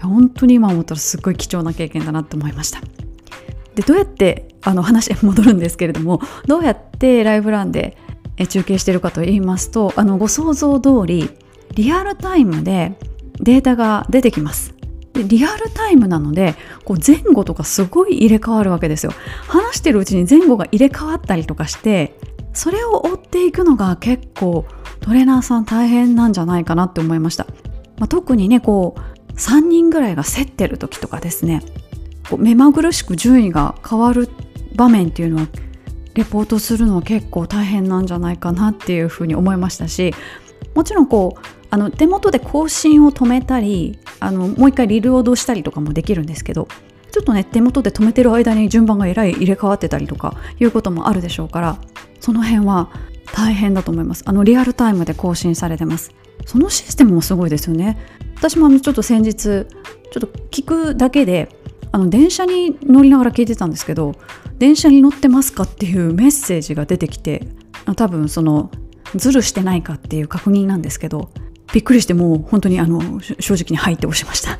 [0.00, 2.80] 本当に今思ったらすっごい貴重な経験だなって思いました。
[3.74, 7.96] でどうやってあの話 戻るんですけれどもどうやってライブランで
[8.48, 11.28] 中継してるかと言いますとあのご想像通り
[11.74, 12.96] リアルタイムで
[13.40, 14.79] データが出てきます。
[15.12, 16.54] でリアルタイムなので
[16.84, 19.12] こう前後とかすごい入れ替わるわけですよ。
[19.48, 22.16] 話してるうちに前後が入れ替わったりとかして
[22.52, 24.64] それを追っていくのが結構
[25.00, 27.46] トレーナーさん大変なんじゃないかなって思いました、
[27.98, 31.62] まあ、特にねこう3人ぐらいが競ってる時とかですね。
[32.28, 34.28] こう目まぐるしく順位が変わる
[34.76, 35.48] 場面っていうのは
[36.14, 40.14] レポートするのは結構大変なんじゃないかなっていうふうに思いましたし
[40.74, 46.68] もちろんこうあの手元で更新を止めたりあのもう一回リロードしたりとかもできるんですけど
[47.10, 51.78] ちょっとね手元で止めてる間に順番がえらい入れ替わってたりとかいうこともあるでしょうから
[52.20, 52.90] その辺は
[53.32, 54.24] 大変だと思います。
[54.26, 56.12] あのリアルタイムで更新されてます。
[56.46, 57.96] そのシステムもすごいですよね。
[58.36, 59.66] 私もあのちょっと先日ちょっ
[60.12, 61.48] と聞くだけで
[61.92, 64.14] あの電車に乗りながら聞いてたんですけど
[64.58, 67.46] 電車に乗ってますかっていうメッセージが出てきて
[67.96, 68.70] 多分その
[69.14, 71.30] ズルしてないかっていう確認なんですけど
[71.72, 74.58] びっくりしてもう本当にあの正直に入って押しました。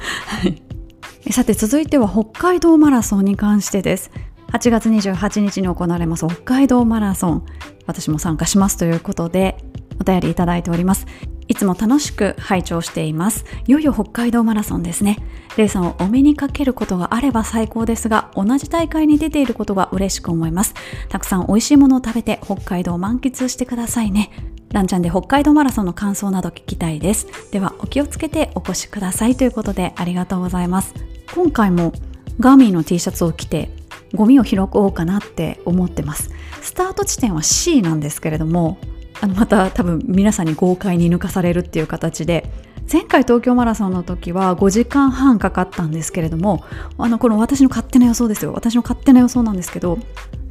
[1.33, 4.11] さて続いては北海道マラソンに関してです。
[4.53, 7.47] 8月28日に行われます北海道マラソン。
[7.87, 9.57] 私も参加しますということで
[10.01, 11.07] お便りいただいております。
[11.51, 13.45] いつも楽しく拝聴しています。
[13.67, 15.19] いよいよ北海道マラソンですね。
[15.57, 20.75] レイさんをお目にかけることがあれば最高ですが、同じ大会に出ていることが嬉しく思います。
[21.09, 24.31] たくさん美味しいものを食べて北海道を満喫してくださいね。
[24.73, 27.27] ランちゃんで北海道マラソンの感想など聞きたいです。
[27.51, 30.95] ではお気をつけてお越しくださいということでありがとうございます。
[31.35, 31.93] 今回も
[32.41, 33.71] ガーミーの T シャツを着て
[34.15, 36.31] ゴミを拾おうかなって思ってます
[36.63, 38.79] スタート地点は C なんですけれども
[39.21, 42.51] あのまた多分皆さんに豪快に抜かされるっていう形で
[42.91, 46.65] 前回東京マラソンの時は5時間半かかったんですけれども
[46.99, 49.99] あのこの私の勝手な予想ですよ私の勝手な予想なんですけど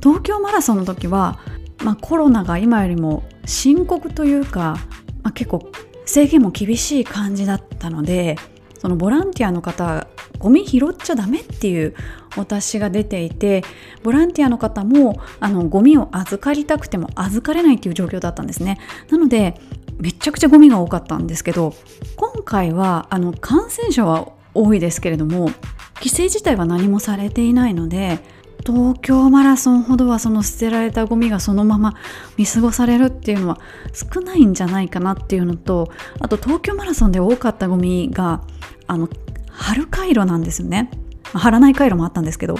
[0.02, 1.40] 東京マラソンの時は、
[1.84, 4.78] まあ、コロナが今よりも深刻というか、
[5.24, 5.72] まあ、結構
[6.06, 8.36] 制限も厳しい感じだったので
[8.80, 10.08] そのボランティアの方
[10.40, 11.94] ゴミ拾っちゃダメっていう
[12.38, 13.64] お達しが出ていて
[14.04, 18.80] ボランティアの方もあのゴミを預かりたくても預かれないっていう状況だったんですね。
[19.10, 19.60] なので
[20.00, 21.74] めちゃくちゃゴミが多かったんですけど
[22.16, 25.52] 今回はあの感染者は多いですけれども
[25.96, 28.20] 規制自体は何もされていないので
[28.66, 31.96] 東京マラソンほどはその捨てられたゴミがそのまま
[32.38, 33.60] 見過ごされるっていうのは
[33.94, 38.42] 少ないんじゃないかなっていうのとあと東京マラソンで多かったゴミが
[38.88, 39.10] あの
[39.50, 40.90] 貼る回路なんですよね。
[41.24, 42.56] 貼らない回路もあったんですけど。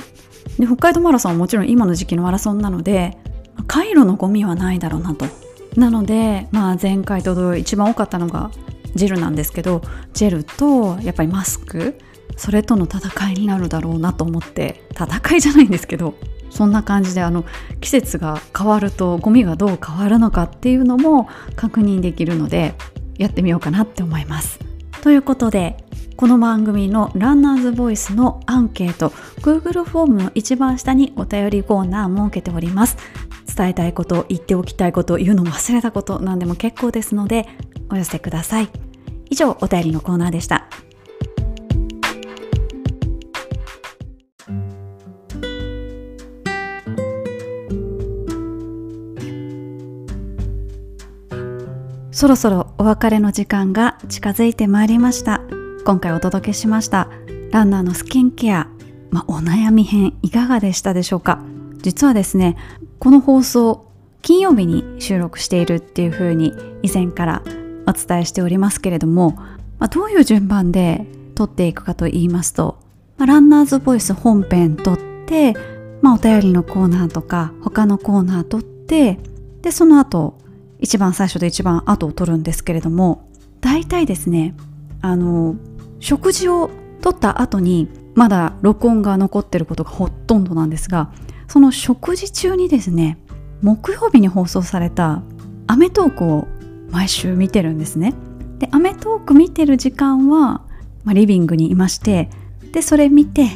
[0.58, 3.18] で北海道マラソンはもちろん今の時期のマラソンなので
[3.68, 5.26] 回路のゴミはないだろうなと。
[5.76, 8.52] なので、まあ、前回と同様一番多かったのが
[8.96, 9.82] ジェルなんですけど
[10.14, 11.98] ジェルとやっぱりマスク。
[12.40, 16.16] それとの戦いになるだろうなと思って戦いじゃないんですけど
[16.50, 17.44] そんな感じであの
[17.82, 21.28] 季節が変わるとゴミがどう変わるのかっていうのも
[21.58, 22.76] 確認できるので
[23.18, 24.60] やってみようかなって思います。
[25.02, 25.78] ということで
[26.16, 29.10] この番組のランナーズボイスのアンケート
[29.42, 32.98] Google フォームの一番下にお便りコーナー設けております。
[33.54, 37.48] 伝えたいこと言っておきたいこと言うの忘れたこと何でも結構ですので
[37.90, 38.70] お寄せください。
[39.30, 40.70] 以上お便りのコーナーでした。
[52.20, 55.40] そろそろお別れの時間が近づいてまいりました。
[55.86, 57.08] 今回お届けしました
[57.52, 58.68] ランナーのスキンケア、
[59.10, 61.42] まあ、お悩み編いかがでしたでしょうか？
[61.78, 62.58] 実はですね
[63.00, 63.90] この放送
[64.22, 66.52] 金曜日に収録しているっていう風に
[66.84, 67.42] 以前から
[67.88, 69.38] お伝えしておりますけれども、
[69.78, 71.06] まあ、どういう順番で
[71.36, 72.80] 撮っていくかと言いますと、
[73.18, 75.54] まあ、ランナーズボイス本編撮って、
[76.02, 79.20] まあ、お便りのコーナーとか他のコーナー撮って
[79.62, 80.38] でその後
[80.80, 83.30] 一番最初で一番後を取るんですけれども
[83.62, 84.56] 大体ですね
[85.02, 85.56] あの
[86.00, 86.70] 食事を
[87.02, 91.12] とった後にまだ録音が残ってることがほとんどなんですが
[91.48, 93.18] その食事中にですね
[93.62, 95.22] 木曜日に放送された
[95.68, 96.48] 『アメトーク』を
[96.90, 98.14] 毎週見てるんですね。
[98.58, 100.62] で『アメトーーク』見てる時間は、
[101.04, 102.30] まあ、リビングにいまして
[102.72, 103.50] でそれ見て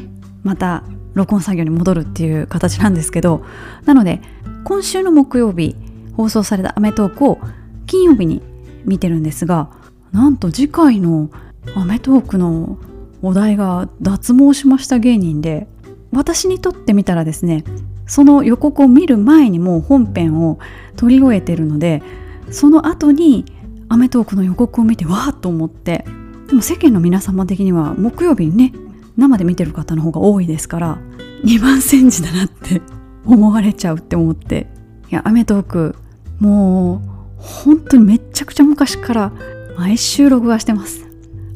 [0.43, 3.43] また録音作業に戻るっていう形なんですけど
[3.85, 4.21] なので
[4.63, 5.75] 今週の木曜日
[6.15, 7.39] 放送された『アメトーク』を
[7.85, 8.41] 金曜日に
[8.85, 9.69] 見てるんですが
[10.11, 11.29] なんと次回の
[11.75, 12.77] 『アメトーク』の
[13.21, 15.67] お題が脱毛しました芸人で
[16.11, 17.63] 私にとってみたらですね
[18.05, 20.59] その予告を見る前にもう本編を
[20.97, 22.03] 撮り終えてるので
[22.51, 23.45] その後に
[23.89, 26.05] 『アメトーク』の予告を見てわーっと思って
[26.47, 28.73] でも世間の皆様的には木曜日にね
[29.17, 30.97] 生で見てる方の方が多いですから
[31.43, 32.81] 2番煎じだなって
[33.25, 34.67] 思われちゃうって思って
[35.09, 35.95] いや『アメトーク』
[36.43, 36.99] もう
[37.37, 39.31] 本当にめちゃくちゃ昔から
[39.77, 41.07] 毎週録画してます。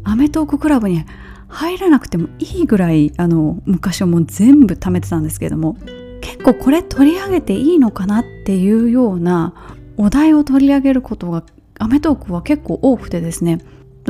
[0.05, 1.03] アメトーククラブに
[1.49, 5.75] 入らなくてもいいぐらいあの昔はもう全部貯めてたんですけども
[6.21, 9.53] 結構これ取り上げていいのかなっていうような
[9.97, 11.43] お題を取り上げることが
[11.79, 13.59] アメトークは結構多くてですね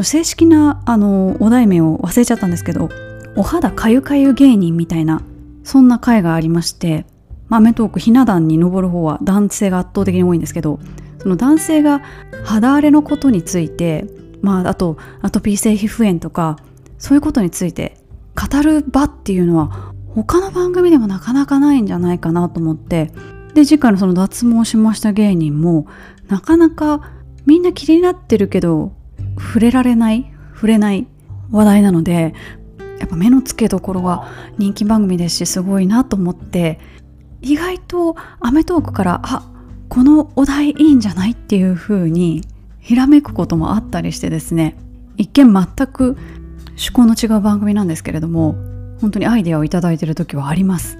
[0.04, 2.90] 正式なあのお題名を忘れちゃったんですけど
[3.36, 5.24] お肌かゆかゆ芸人みたいな
[5.64, 7.08] そんな回がありまして
[7.50, 10.80] アメトークひな壇に登る方は男性が圧倒的に多いんですけど
[11.20, 12.02] その男性が
[12.44, 14.06] 肌荒れのことについて
[14.42, 16.58] まああとアトピー性皮膚炎とか
[16.98, 17.98] そういうことについて
[18.36, 23.12] 語る場っていうのは他の番組でもなかなかないんじゃないかなと思って
[23.54, 25.88] で次回のその脱毛しました芸人も
[26.28, 27.12] なかなか
[27.46, 28.94] みんな気になってるけど
[29.40, 31.08] 触れられない触れない
[31.52, 32.34] 話題なので
[33.00, 34.28] やっぱ目の付けどころが
[34.58, 36.80] 人気番組ですしすごいなと思って
[37.48, 39.44] 意外と『アメトーーク』からあ
[39.88, 42.44] このお題いいんじゃないっていう風に
[42.80, 44.76] ひらめくこともあったりしてですね。
[45.16, 46.18] 一見全く
[46.68, 48.56] 趣向の違う番組なんですけれども
[49.02, 50.98] 本当にアイデアを頂いてる時はあります。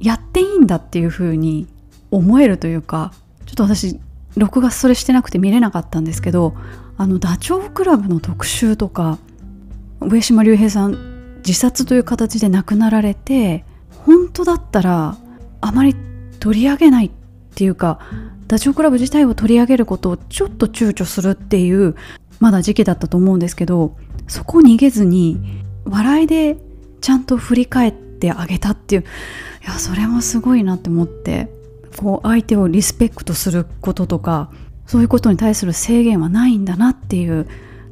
[0.00, 1.66] やっていいんだっていう風に
[2.10, 3.12] 思えるというか
[3.44, 4.00] ちょっと私
[4.36, 6.54] 録画それしてなくて見れなかったんですけど
[6.96, 9.18] あのダチョウ倶楽部の特集とか
[10.00, 13.64] 上島竜兵さん自殺という形で亡くなられて
[14.06, 15.18] 本当だったら
[15.60, 15.94] あまり
[16.38, 17.10] 取り上げないっ
[17.54, 18.00] ていうか
[18.46, 21.94] ダチョウ倶楽部自体を取り上げることをちょっと躊躇するっていう
[22.40, 23.96] まだ時期だったと思うんですけど
[24.26, 25.38] そこを逃げずに
[25.84, 26.56] 笑いで
[27.00, 29.04] ちゃんと振り返ってあげたっていうい
[29.66, 31.48] やそれもすごいなって思って
[31.96, 34.50] こう相手をリスペクトすることとか
[34.86, 37.46] そういうことに対する制限はないんだなっていう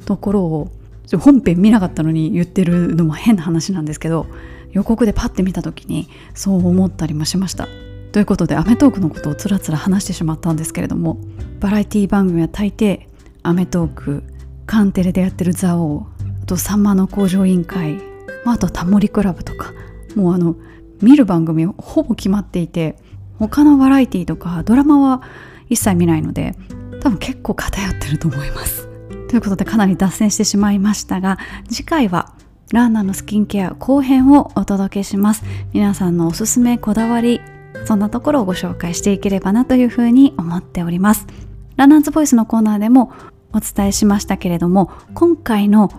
[0.05, 0.71] ところを
[1.17, 4.27] 本編見なかったのに言ってるのも変な話なんですけど
[4.71, 7.67] 予告でパッて見た時にそう思ったりもしました。
[8.11, 11.19] ということで『アメトーーク』のことをつらつら話してしまったんですけれども
[11.59, 13.01] バラエティ番組は大抵
[13.43, 14.23] 『アメトーク』
[14.65, 16.07] カンテレでやってる「ザオ
[16.41, 18.01] あと「さんまの工場委員会」
[18.45, 19.73] あ、あと「タモリクラブ」とか
[20.15, 20.55] もうあの
[21.01, 22.97] 見る番組ほぼ決まっていて
[23.37, 25.21] 他のバラエティとかドラマは
[25.69, 26.55] 一切見ないので
[27.01, 28.87] 多分結構偏ってると思います。
[29.29, 31.37] ということでかなり脱線してしまいましたが
[31.69, 32.33] 次回は
[32.71, 35.43] ランナーのスキンケア後編をお届けします。
[35.73, 37.41] 皆さんのおすすめこだわり
[37.85, 41.25] そんなところをご紹介していければなというふうに思っております。
[41.77, 43.11] ランナーズボイスのコーナーでも
[43.53, 45.89] お伝えしましたけれども今回の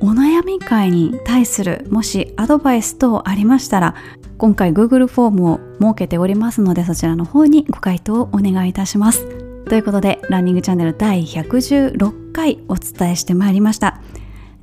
[0.00, 3.94] お悩み会に対するもしアドバイス等ありましたら
[4.38, 9.26] 今回 Google フォームを設けておりますのでそちらの方にご回答をお願いいたします。
[9.64, 14.00] ということでランニングチャンネル第116回お伝えしてまいりました。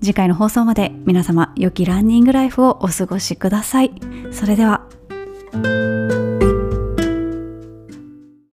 [0.01, 3.91] 次回の放送まで皆様良きランニングライフをお過ごしください。
[4.31, 4.81] それでは。